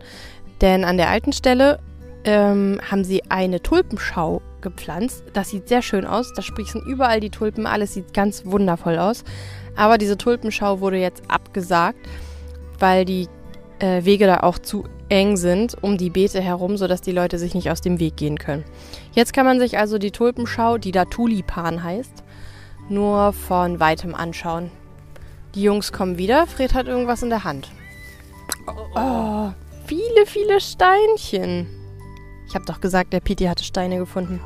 Denn 0.60 0.84
an 0.84 0.96
der 0.96 1.08
alten 1.08 1.32
Stelle 1.32 1.78
ähm, 2.24 2.80
haben 2.90 3.04
sie 3.04 3.22
eine 3.30 3.62
Tulpenschau 3.62 4.42
gepflanzt. 4.60 5.24
Das 5.32 5.50
sieht 5.50 5.68
sehr 5.68 5.82
schön 5.82 6.04
aus. 6.04 6.32
Da 6.34 6.42
sprießen 6.42 6.82
überall 6.82 7.20
die 7.20 7.30
Tulpen. 7.30 7.66
Alles 7.66 7.94
sieht 7.94 8.12
ganz 8.12 8.44
wundervoll 8.44 8.98
aus. 8.98 9.24
Aber 9.76 9.98
diese 9.98 10.18
Tulpenschau 10.18 10.80
wurde 10.80 10.98
jetzt 10.98 11.22
abgesagt, 11.28 11.98
weil 12.78 13.04
die 13.04 13.28
äh, 13.78 14.04
Wege 14.04 14.26
da 14.26 14.40
auch 14.40 14.58
zu 14.58 14.84
eng 15.08 15.36
sind 15.36 15.76
um 15.82 15.96
die 15.96 16.10
Beete 16.10 16.40
herum, 16.40 16.76
sodass 16.76 17.00
die 17.00 17.12
Leute 17.12 17.38
sich 17.38 17.54
nicht 17.54 17.70
aus 17.70 17.80
dem 17.80 17.98
Weg 17.98 18.16
gehen 18.16 18.38
können. 18.38 18.64
Jetzt 19.12 19.32
kann 19.32 19.44
man 19.44 19.58
sich 19.58 19.78
also 19.78 19.98
die 19.98 20.12
Tulpenschau, 20.12 20.78
die 20.78 20.92
da 20.92 21.04
Tulipan 21.04 21.82
heißt, 21.82 22.22
nur 22.88 23.32
von 23.32 23.80
weitem 23.80 24.14
anschauen. 24.14 24.70
Die 25.54 25.62
Jungs 25.62 25.92
kommen 25.92 26.18
wieder. 26.18 26.46
Fred 26.46 26.74
hat 26.74 26.86
irgendwas 26.86 27.22
in 27.22 27.30
der 27.30 27.44
Hand. 27.44 27.68
Oh, 28.94 29.50
viele, 29.86 30.26
viele 30.26 30.60
Steinchen. 30.60 31.66
Ich 32.48 32.54
habe 32.54 32.64
doch 32.64 32.80
gesagt, 32.80 33.12
der 33.12 33.20
Piti 33.20 33.44
hatte 33.44 33.64
Steine 33.64 33.98
gefunden. 33.98 34.40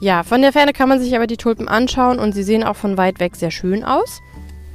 Ja, 0.00 0.22
von 0.22 0.42
der 0.42 0.52
Ferne 0.52 0.72
kann 0.72 0.88
man 0.88 1.00
sich 1.00 1.14
aber 1.16 1.26
die 1.26 1.36
Tulpen 1.36 1.68
anschauen 1.68 2.18
und 2.18 2.32
sie 2.32 2.42
sehen 2.42 2.64
auch 2.64 2.76
von 2.76 2.98
weit 2.98 3.18
weg 3.18 3.36
sehr 3.36 3.50
schön 3.50 3.84
aus. 3.84 4.20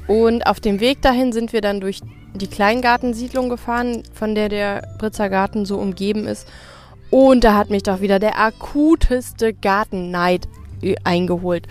Und 0.08 0.46
auf 0.46 0.58
dem 0.58 0.80
Weg 0.80 1.00
dahin 1.02 1.32
sind 1.32 1.52
wir 1.52 1.60
dann 1.60 1.80
durch 1.80 2.00
die 2.34 2.48
Kleingartensiedlung 2.48 3.48
gefahren, 3.48 4.02
von 4.14 4.34
der 4.34 4.48
der 4.48 4.82
Britzer 4.98 5.28
Garten 5.28 5.64
so 5.64 5.78
umgeben 5.78 6.26
ist. 6.26 6.48
Und 7.10 7.44
da 7.44 7.54
hat 7.54 7.70
mich 7.70 7.82
doch 7.82 8.00
wieder 8.00 8.18
der 8.18 8.40
akuteste 8.40 9.52
Gartenneid 9.52 10.48
eingeholt. 11.04 11.68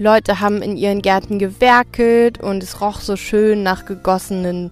Leute 0.00 0.40
haben 0.40 0.62
in 0.62 0.78
ihren 0.78 1.02
Gärten 1.02 1.38
gewerkelt 1.38 2.42
und 2.42 2.62
es 2.62 2.80
roch 2.80 3.00
so 3.00 3.16
schön 3.16 3.62
nach 3.62 3.84
gegossenen 3.84 4.70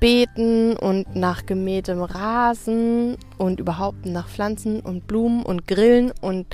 Beeten 0.00 0.76
und 0.76 1.14
nach 1.14 1.44
gemähtem 1.44 2.00
Rasen 2.00 3.18
und 3.36 3.60
überhaupt 3.60 4.06
nach 4.06 4.28
Pflanzen 4.28 4.80
und 4.80 5.06
Blumen 5.06 5.42
und 5.42 5.66
Grillen 5.66 6.10
und 6.22 6.46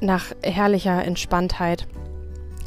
nach 0.00 0.26
herrlicher 0.44 1.04
Entspanntheit. 1.04 1.88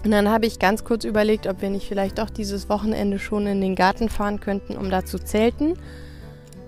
Und 0.03 0.11
dann 0.11 0.29
habe 0.29 0.45
ich 0.45 0.59
ganz 0.59 0.83
kurz 0.83 1.05
überlegt, 1.05 1.47
ob 1.47 1.61
wir 1.61 1.69
nicht 1.69 1.87
vielleicht 1.87 2.17
doch 2.17 2.29
dieses 2.29 2.67
Wochenende 2.67 3.19
schon 3.19 3.47
in 3.47 3.61
den 3.61 3.75
Garten 3.75 4.09
fahren 4.09 4.41
könnten, 4.41 4.75
um 4.75 4.89
da 4.89 5.05
zu 5.05 5.19
zelten. 5.19 5.75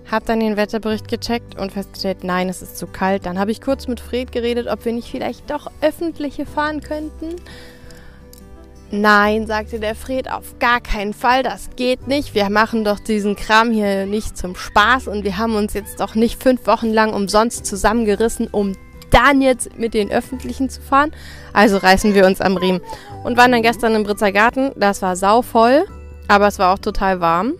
Hab 0.09 0.25
dann 0.25 0.39
den 0.39 0.55
Wetterbericht 0.55 1.07
gecheckt 1.07 1.59
und 1.59 1.71
festgestellt, 1.71 2.23
nein, 2.23 2.47
es 2.47 2.61
ist 2.61 2.77
zu 2.77 2.87
kalt. 2.87 3.25
Dann 3.25 3.39
habe 3.39 3.51
ich 3.51 3.61
kurz 3.61 3.87
mit 3.87 3.99
Fred 3.99 4.31
geredet, 4.31 4.67
ob 4.67 4.85
wir 4.85 4.93
nicht 4.93 5.09
vielleicht 5.09 5.49
doch 5.49 5.71
öffentliche 5.81 6.45
fahren 6.45 6.81
könnten. 6.81 7.35
Nein, 8.91 9.47
sagte 9.47 9.79
der 9.79 9.95
Fred, 9.95 10.31
auf 10.31 10.59
gar 10.59 10.79
keinen 10.79 11.13
Fall, 11.13 11.41
das 11.41 11.71
geht 11.75 12.07
nicht. 12.07 12.35
Wir 12.35 12.49
machen 12.51 12.83
doch 12.83 12.99
diesen 12.99 13.35
Kram 13.35 13.71
hier 13.71 14.05
nicht 14.05 14.37
zum 14.37 14.55
Spaß 14.55 15.07
und 15.07 15.23
wir 15.23 15.37
haben 15.37 15.55
uns 15.55 15.73
jetzt 15.73 15.99
doch 15.99 16.13
nicht 16.13 16.41
fünf 16.41 16.67
Wochen 16.67 16.93
lang 16.93 17.11
umsonst 17.11 17.65
zusammengerissen, 17.65 18.47
um 18.47 18.73
dann 19.09 19.41
jetzt 19.41 19.77
mit 19.77 19.93
den 19.95 20.11
Öffentlichen 20.11 20.69
zu 20.69 20.81
fahren. 20.81 21.11
Also 21.51 21.77
reißen 21.77 22.13
wir 22.13 22.25
uns 22.27 22.41
am 22.41 22.57
Riemen. 22.57 22.81
Und 23.23 23.37
waren 23.37 23.51
dann 23.51 23.63
gestern 23.63 23.95
im 23.95 24.03
Britzer 24.03 24.31
Garten. 24.31 24.71
Das 24.75 25.01
war 25.01 25.15
sauvoll, 25.15 25.85
aber 26.27 26.47
es 26.47 26.59
war 26.59 26.73
auch 26.73 26.79
total 26.79 27.21
warm. 27.21 27.53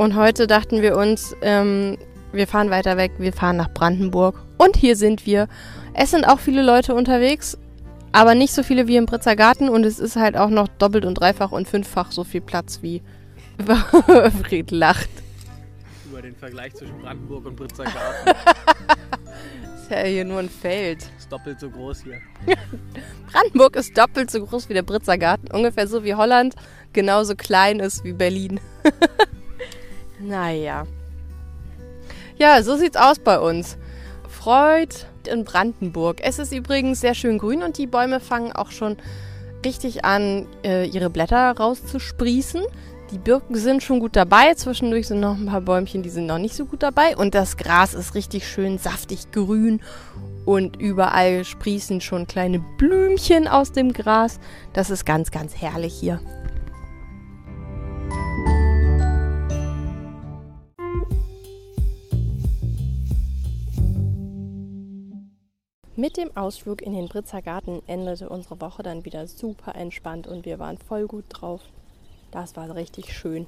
Und 0.00 0.16
heute 0.16 0.46
dachten 0.46 0.80
wir 0.80 0.96
uns, 0.96 1.36
ähm, 1.42 1.98
wir 2.32 2.46
fahren 2.46 2.70
weiter 2.70 2.96
weg, 2.96 3.12
wir 3.18 3.34
fahren 3.34 3.58
nach 3.58 3.70
Brandenburg. 3.70 4.42
Und 4.56 4.74
hier 4.74 4.96
sind 4.96 5.26
wir. 5.26 5.46
Es 5.92 6.10
sind 6.10 6.24
auch 6.24 6.38
viele 6.38 6.62
Leute 6.62 6.94
unterwegs, 6.94 7.58
aber 8.10 8.34
nicht 8.34 8.54
so 8.54 8.62
viele 8.62 8.88
wie 8.88 8.96
im 8.96 9.04
Britzer 9.04 9.36
Garten. 9.36 9.68
Und 9.68 9.84
es 9.84 9.98
ist 9.98 10.16
halt 10.16 10.38
auch 10.38 10.48
noch 10.48 10.68
doppelt 10.68 11.04
und 11.04 11.16
dreifach 11.16 11.52
und 11.52 11.68
fünffach 11.68 12.12
so 12.12 12.24
viel 12.24 12.40
Platz 12.40 12.78
wie 12.80 13.02
Fred 14.42 14.70
lacht. 14.70 15.10
Über 16.08 16.22
den 16.22 16.34
Vergleich 16.34 16.74
zwischen 16.76 16.98
Brandenburg 17.02 17.44
und 17.44 17.56
Britzer 17.56 17.84
Garten. 17.84 18.30
ist 19.82 19.90
ja 19.90 19.98
hier 19.98 20.24
nur 20.24 20.38
ein 20.38 20.48
Feld. 20.48 21.10
Ist 21.18 21.30
doppelt 21.30 21.60
so 21.60 21.68
groß 21.68 22.04
hier. 22.04 22.20
Brandenburg 23.30 23.76
ist 23.76 23.98
doppelt 23.98 24.30
so 24.30 24.46
groß 24.46 24.70
wie 24.70 24.74
der 24.74 24.82
Britzer 24.82 25.18
Garten. 25.18 25.48
Ungefähr 25.54 25.86
so 25.86 26.04
wie 26.04 26.14
Holland 26.14 26.54
genauso 26.94 27.34
klein 27.34 27.80
ist 27.80 28.02
wie 28.02 28.14
Berlin. 28.14 28.60
Naja. 30.20 30.86
Ja, 32.38 32.62
so 32.62 32.76
sieht's 32.76 32.96
aus 32.96 33.18
bei 33.18 33.38
uns. 33.38 33.76
Freud 34.28 34.94
in 35.26 35.44
Brandenburg. 35.44 36.20
Es 36.22 36.38
ist 36.38 36.52
übrigens 36.52 37.00
sehr 37.00 37.14
schön 37.14 37.38
grün 37.38 37.62
und 37.62 37.76
die 37.78 37.86
Bäume 37.86 38.20
fangen 38.20 38.52
auch 38.52 38.70
schon 38.70 38.96
richtig 39.64 40.04
an, 40.04 40.46
äh, 40.64 40.86
ihre 40.86 41.10
Blätter 41.10 41.54
rauszusprießen. 41.56 42.62
Die 43.10 43.18
Birken 43.18 43.56
sind 43.56 43.82
schon 43.82 44.00
gut 44.00 44.14
dabei. 44.14 44.54
Zwischendurch 44.54 45.08
sind 45.08 45.20
noch 45.20 45.36
ein 45.36 45.46
paar 45.46 45.60
Bäumchen, 45.60 46.02
die 46.02 46.10
sind 46.10 46.26
noch 46.26 46.38
nicht 46.38 46.54
so 46.54 46.64
gut 46.64 46.82
dabei. 46.82 47.16
Und 47.16 47.34
das 47.34 47.56
Gras 47.56 47.92
ist 47.92 48.14
richtig 48.14 48.46
schön 48.46 48.78
saftig 48.78 49.32
grün. 49.32 49.80
Und 50.46 50.80
überall 50.80 51.44
sprießen 51.44 52.00
schon 52.00 52.26
kleine 52.26 52.60
Blümchen 52.78 53.48
aus 53.48 53.72
dem 53.72 53.92
Gras. 53.92 54.38
Das 54.72 54.90
ist 54.90 55.04
ganz, 55.04 55.30
ganz 55.30 55.56
herrlich 55.56 55.92
hier. 55.92 56.20
Mit 66.00 66.16
dem 66.16 66.34
Ausflug 66.34 66.80
in 66.80 66.94
den 66.94 67.08
Britzer 67.08 67.42
Garten 67.42 67.82
endete 67.86 68.30
unsere 68.30 68.58
Woche 68.58 68.82
dann 68.82 69.04
wieder 69.04 69.26
super 69.26 69.74
entspannt 69.74 70.26
und 70.26 70.46
wir 70.46 70.58
waren 70.58 70.78
voll 70.78 71.06
gut 71.06 71.26
drauf. 71.28 71.60
Das 72.30 72.56
war 72.56 72.74
richtig 72.74 73.12
schön. 73.12 73.46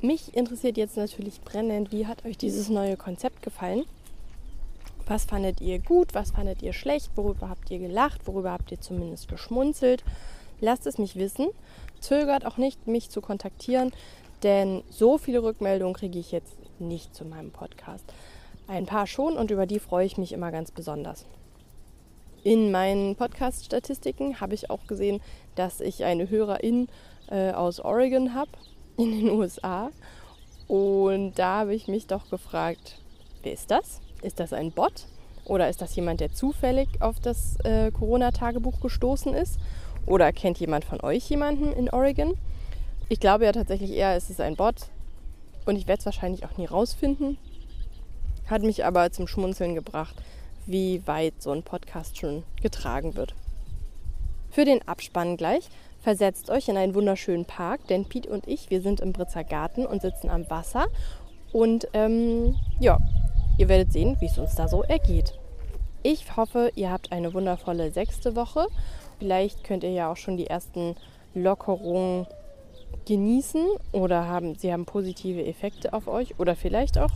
Mich 0.00 0.34
interessiert 0.34 0.78
jetzt 0.78 0.96
natürlich 0.96 1.42
brennend, 1.42 1.92
wie 1.92 2.06
hat 2.06 2.24
euch 2.24 2.38
dieses 2.38 2.70
neue 2.70 2.96
Konzept 2.96 3.42
gefallen? 3.42 3.84
Was 5.06 5.26
fandet 5.26 5.60
ihr 5.60 5.78
gut? 5.78 6.14
Was 6.14 6.30
fandet 6.30 6.62
ihr 6.62 6.72
schlecht? 6.72 7.10
Worüber 7.16 7.50
habt 7.50 7.70
ihr 7.70 7.80
gelacht? 7.80 8.26
Worüber 8.26 8.52
habt 8.52 8.72
ihr 8.72 8.80
zumindest 8.80 9.28
geschmunzelt? 9.28 10.04
Lasst 10.62 10.86
es 10.86 10.96
mich 10.96 11.16
wissen. 11.16 11.48
Zögert 12.00 12.46
auch 12.46 12.56
nicht, 12.56 12.86
mich 12.86 13.10
zu 13.10 13.20
kontaktieren, 13.20 13.92
denn 14.42 14.82
so 14.88 15.18
viele 15.18 15.42
Rückmeldungen 15.42 15.92
kriege 15.92 16.18
ich 16.18 16.32
jetzt 16.32 16.56
nicht 16.80 17.14
zu 17.14 17.26
meinem 17.26 17.50
Podcast. 17.50 18.06
Ein 18.66 18.86
paar 18.86 19.06
schon 19.06 19.36
und 19.36 19.50
über 19.50 19.66
die 19.66 19.78
freue 19.78 20.06
ich 20.06 20.16
mich 20.16 20.32
immer 20.32 20.50
ganz 20.50 20.70
besonders. 20.70 21.26
In 22.44 22.70
meinen 22.70 23.14
Podcast-Statistiken 23.14 24.40
habe 24.40 24.54
ich 24.54 24.70
auch 24.70 24.86
gesehen, 24.86 25.20
dass 25.54 25.80
ich 25.80 26.04
eine 26.04 26.28
Hörerin 26.30 26.88
äh, 27.28 27.52
aus 27.52 27.80
Oregon 27.80 28.34
habe, 28.34 28.50
in 28.96 29.10
den 29.10 29.30
USA. 29.30 29.90
Und 30.66 31.34
da 31.38 31.60
habe 31.60 31.74
ich 31.74 31.88
mich 31.88 32.06
doch 32.06 32.30
gefragt, 32.30 33.00
wer 33.42 33.52
ist 33.52 33.70
das? 33.70 34.00
Ist 34.22 34.40
das 34.40 34.54
ein 34.54 34.72
Bot? 34.72 35.06
Oder 35.44 35.68
ist 35.68 35.82
das 35.82 35.94
jemand, 35.94 36.20
der 36.20 36.32
zufällig 36.32 36.88
auf 37.00 37.20
das 37.20 37.56
äh, 37.64 37.90
Corona-Tagebuch 37.90 38.80
gestoßen 38.80 39.34
ist? 39.34 39.58
Oder 40.06 40.32
kennt 40.32 40.58
jemand 40.58 40.86
von 40.86 41.02
euch 41.02 41.28
jemanden 41.28 41.72
in 41.72 41.90
Oregon? 41.90 42.34
Ich 43.10 43.20
glaube 43.20 43.44
ja 43.44 43.52
tatsächlich 43.52 43.90
eher, 43.90 44.16
es 44.16 44.30
ist 44.30 44.40
ein 44.40 44.56
Bot. 44.56 44.88
Und 45.66 45.76
ich 45.76 45.86
werde 45.86 46.00
es 46.00 46.06
wahrscheinlich 46.06 46.46
auch 46.46 46.56
nie 46.56 46.66
rausfinden. 46.66 47.36
Hat 48.46 48.62
mich 48.62 48.84
aber 48.84 49.10
zum 49.10 49.26
Schmunzeln 49.26 49.74
gebracht, 49.74 50.14
wie 50.66 51.06
weit 51.06 51.34
so 51.38 51.50
ein 51.50 51.62
Podcast 51.62 52.18
schon 52.18 52.42
getragen 52.62 53.16
wird. 53.16 53.34
Für 54.50 54.64
den 54.64 54.86
Abspann 54.86 55.36
gleich 55.36 55.68
versetzt 56.00 56.50
euch 56.50 56.68
in 56.68 56.76
einen 56.76 56.94
wunderschönen 56.94 57.46
Park, 57.46 57.86
denn 57.88 58.04
Piet 58.04 58.26
und 58.26 58.46
ich, 58.46 58.70
wir 58.70 58.82
sind 58.82 59.00
im 59.00 59.12
Britzer 59.12 59.42
Garten 59.42 59.86
und 59.86 60.02
sitzen 60.02 60.28
am 60.28 60.48
Wasser. 60.50 60.86
Und 61.52 61.88
ähm, 61.94 62.56
ja, 62.78 62.98
ihr 63.56 63.68
werdet 63.68 63.92
sehen, 63.92 64.16
wie 64.20 64.26
es 64.26 64.38
uns 64.38 64.54
da 64.54 64.68
so 64.68 64.82
ergeht. 64.82 65.38
Ich 66.02 66.36
hoffe, 66.36 66.70
ihr 66.74 66.90
habt 66.90 67.12
eine 67.12 67.32
wundervolle 67.32 67.90
sechste 67.90 68.36
Woche. 68.36 68.66
Vielleicht 69.18 69.64
könnt 69.64 69.82
ihr 69.82 69.92
ja 69.92 70.12
auch 70.12 70.18
schon 70.18 70.36
die 70.36 70.46
ersten 70.46 70.96
Lockerungen 71.34 72.26
genießen 73.06 73.64
oder 73.92 74.28
haben, 74.28 74.54
sie 74.54 74.72
haben 74.72 74.84
positive 74.84 75.44
Effekte 75.44 75.92
auf 75.94 76.06
euch 76.06 76.38
oder 76.38 76.56
vielleicht 76.56 76.98
auch, 76.98 77.10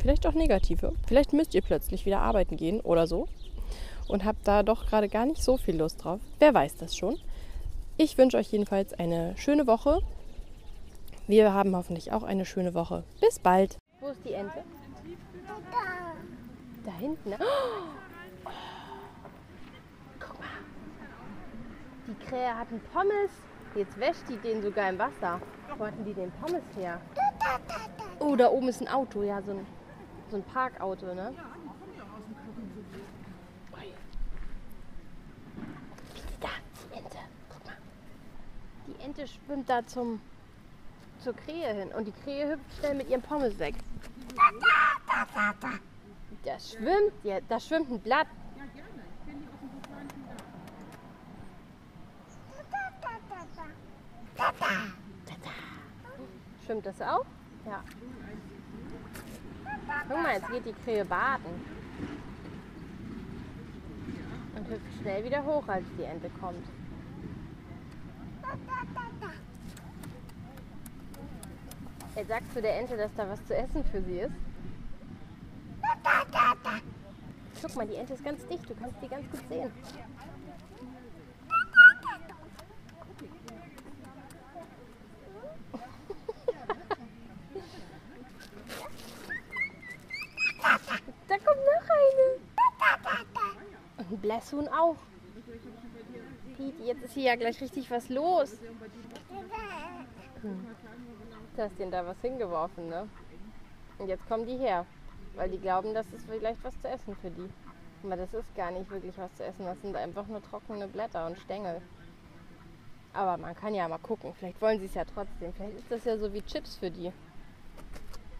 vielleicht 0.00 0.26
auch 0.26 0.34
negative. 0.34 0.92
Vielleicht 1.06 1.32
müsst 1.32 1.54
ihr 1.54 1.62
plötzlich 1.62 2.06
wieder 2.06 2.20
arbeiten 2.20 2.56
gehen 2.56 2.80
oder 2.80 3.06
so 3.06 3.28
und 4.08 4.24
habt 4.24 4.46
da 4.46 4.62
doch 4.62 4.86
gerade 4.86 5.08
gar 5.08 5.26
nicht 5.26 5.42
so 5.42 5.56
viel 5.56 5.76
Lust 5.76 6.04
drauf. 6.04 6.20
Wer 6.38 6.54
weiß 6.54 6.76
das 6.76 6.96
schon. 6.96 7.18
Ich 7.96 8.16
wünsche 8.16 8.36
euch 8.36 8.50
jedenfalls 8.52 8.94
eine 8.94 9.36
schöne 9.36 9.66
Woche. 9.66 10.00
Wir 11.26 11.52
haben 11.52 11.76
hoffentlich 11.76 12.12
auch 12.12 12.22
eine 12.22 12.46
schöne 12.46 12.72
Woche. 12.74 13.04
Bis 13.20 13.38
bald. 13.38 13.76
Wo 14.00 14.08
ist 14.08 14.24
die 14.24 14.32
Ente? 14.32 14.62
Da 16.86 16.92
hinten. 16.92 17.30
Ne? 17.30 17.36
Oh. 17.40 18.50
Guck 20.20 20.38
mal. 20.38 20.46
Die 22.06 22.24
Krähe 22.24 22.56
hat 22.56 22.68
einen 22.70 22.80
Pommes. 22.92 23.30
Jetzt 23.74 23.98
wäscht 24.00 24.22
die 24.28 24.36
den 24.36 24.62
sogar 24.62 24.88
im 24.88 24.98
Wasser. 24.98 25.40
Wo 25.76 25.84
hatten 25.84 26.04
die 26.04 26.14
den 26.14 26.30
Pommes 26.40 26.62
her? 26.76 27.00
Oh, 28.20 28.34
da 28.34 28.48
oben 28.48 28.68
ist 28.68 28.80
ein 28.80 28.88
Auto. 28.88 29.22
Ja, 29.22 29.42
so 29.42 29.50
ein, 29.50 29.66
so 30.30 30.36
ein 30.36 30.42
Parkauto, 30.44 31.14
ne? 31.14 31.34
Ente 39.00 39.26
schwimmt 39.26 39.70
da 39.70 39.86
zum 39.86 40.20
zur 41.20 41.34
Krähe 41.34 41.72
hin. 41.74 41.88
Und 41.92 42.06
die 42.06 42.12
Krähe 42.12 42.50
hüpft 42.50 42.78
schnell 42.78 42.94
mit 42.94 43.08
ihrem 43.08 43.22
Pommes 43.22 43.58
weg. 43.58 43.74
Da 46.44 46.58
schwimmt, 46.60 47.12
ja, 47.24 47.38
da 47.48 47.60
schwimmt 47.60 47.90
ein 47.90 48.00
Blatt. 48.00 48.26
Schwimmt 56.64 56.86
das 56.86 57.00
auch? 57.00 57.24
Ja. 57.66 57.82
Guck 60.08 60.22
mal, 60.22 60.34
jetzt 60.34 60.48
geht 60.50 60.66
die 60.66 60.72
Krähe 60.84 61.04
baden. 61.04 61.78
Und 64.56 64.68
hüpft 64.68 65.00
schnell 65.00 65.24
wieder 65.24 65.44
hoch, 65.44 65.66
als 65.66 65.84
die 65.98 66.04
Ente 66.04 66.30
kommt. 66.40 66.66
Jetzt 72.14 72.28
sagst 72.28 72.56
du 72.56 72.60
der 72.60 72.80
Ente, 72.80 72.96
dass 72.96 73.14
da 73.14 73.28
was 73.28 73.44
zu 73.46 73.56
essen 73.56 73.84
für 73.84 74.02
sie 74.02 74.18
ist? 74.18 74.34
Guck 77.62 77.76
mal, 77.76 77.86
die 77.86 77.94
Ente 77.94 78.14
ist 78.14 78.24
ganz 78.24 78.44
dicht, 78.46 78.68
du 78.68 78.74
kannst 78.74 78.96
die 79.02 79.08
ganz 79.08 79.30
gut 79.30 79.48
sehen. 79.48 79.70
Da 91.28 91.36
kommt 91.36 91.60
noch 91.60 91.88
eine. 91.90 92.28
Blässhuhn 94.48 94.68
auch. 94.68 94.96
Piet, 96.56 96.74
jetzt 96.84 97.02
ist 97.02 97.12
hier 97.12 97.24
ja 97.24 97.36
gleich 97.36 97.60
richtig 97.60 97.90
was 97.90 98.08
los. 98.08 98.58
Hm. 100.42 100.66
Du 101.56 101.62
hast 101.62 101.78
denen 101.78 101.90
da 101.90 102.06
was 102.06 102.20
hingeworfen, 102.20 102.88
ne? 102.88 103.08
Und 103.98 104.08
jetzt 104.08 104.26
kommen 104.28 104.46
die 104.46 104.56
her, 104.56 104.86
weil 105.34 105.50
die 105.50 105.58
glauben, 105.58 105.92
das 105.92 106.06
ist 106.12 106.26
vielleicht 106.28 106.62
was 106.62 106.80
zu 106.80 106.88
essen 106.88 107.16
für 107.16 107.30
die. 107.30 107.48
Aber 108.04 108.16
das 108.16 108.32
ist 108.32 108.54
gar 108.54 108.70
nicht 108.70 108.88
wirklich 108.90 109.16
was 109.18 109.34
zu 109.34 109.44
essen, 109.44 109.64
das 109.64 109.80
sind 109.80 109.96
einfach 109.96 110.26
nur 110.28 110.42
trockene 110.42 110.86
Blätter 110.86 111.26
und 111.26 111.38
Stängel. 111.38 111.82
Aber 113.12 113.36
man 113.36 113.56
kann 113.56 113.74
ja 113.74 113.88
mal 113.88 113.98
gucken, 113.98 114.32
vielleicht 114.34 114.60
wollen 114.62 114.78
sie 114.78 114.86
es 114.86 114.94
ja 114.94 115.04
trotzdem. 115.04 115.52
Vielleicht 115.52 115.78
ist 115.78 115.90
das 115.90 116.04
ja 116.04 116.16
so 116.16 116.32
wie 116.32 116.42
Chips 116.42 116.76
für 116.76 116.90
die. 116.90 117.12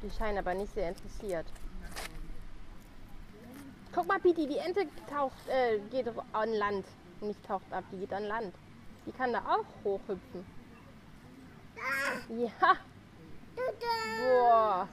Die 0.02 0.10
scheinen 0.10 0.38
aber 0.38 0.54
nicht 0.54 0.72
sehr 0.74 0.88
interessiert. 0.88 1.46
Guck 3.94 4.06
mal, 4.06 4.20
Piti, 4.20 4.46
die 4.46 4.58
Ente 4.58 4.86
taucht, 5.10 5.48
äh, 5.48 5.78
geht 5.90 6.06
an 6.32 6.52
Land. 6.52 6.86
Nicht 7.20 7.44
taucht 7.44 7.72
ab, 7.72 7.84
die 7.90 7.98
geht 7.98 8.12
an 8.12 8.24
Land. 8.24 8.54
Die 9.06 9.12
kann 9.12 9.32
da 9.32 9.40
auch 9.40 9.64
hochhüpfen. 9.84 10.44
Ja. 12.28 12.76
Boah. 14.22 14.88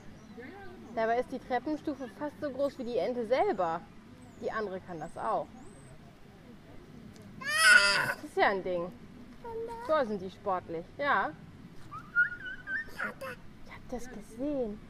Dabei 0.94 1.20
ist 1.20 1.30
die 1.30 1.38
Treppenstufe 1.38 2.08
fast 2.18 2.40
so 2.40 2.50
groß 2.50 2.78
wie 2.78 2.84
die 2.84 2.96
Ente 2.96 3.26
selber. 3.26 3.80
Die 4.40 4.50
andere 4.50 4.80
kann 4.80 4.98
das 4.98 5.16
auch. 5.16 5.46
Das 8.06 8.24
ist 8.24 8.36
ja 8.36 8.48
ein 8.48 8.62
Ding. 8.62 8.90
So 9.86 10.06
sind 10.06 10.20
die 10.20 10.30
sportlich. 10.30 10.84
Ja. 10.98 11.30
Ich 12.94 13.00
hab 13.00 13.88
das 13.90 14.10
gesehen. 14.10 14.80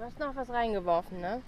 Du 0.00 0.06
hast 0.06 0.18
noch 0.18 0.34
was 0.34 0.48
reingeworfen, 0.48 1.20
ne? 1.20 1.42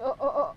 Oh, 0.00 0.14
oh, 0.18 0.30
oh. 0.34 0.54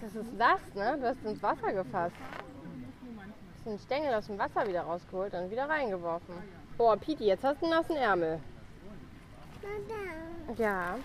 Das 0.00 0.14
ist 0.14 0.38
was, 0.38 0.74
ne? 0.74 0.96
Du 0.98 1.08
hast 1.08 1.22
ins 1.26 1.42
Wasser 1.42 1.72
gefasst. 1.74 2.16
Du 2.16 3.54
hast 3.54 3.66
den 3.66 3.78
Stängel 3.80 4.14
aus 4.14 4.28
dem 4.28 4.38
Wasser 4.38 4.66
wieder 4.66 4.80
rausgeholt 4.80 5.34
und 5.34 5.50
wieder 5.50 5.68
reingeworfen. 5.68 6.34
Boah, 6.78 6.96
Piti, 6.96 7.26
jetzt 7.26 7.44
hast 7.44 7.60
du 7.60 7.66
einen 7.66 7.74
nassen 7.74 7.96
Ärmel. 7.96 8.40
Ja. 10.56 10.96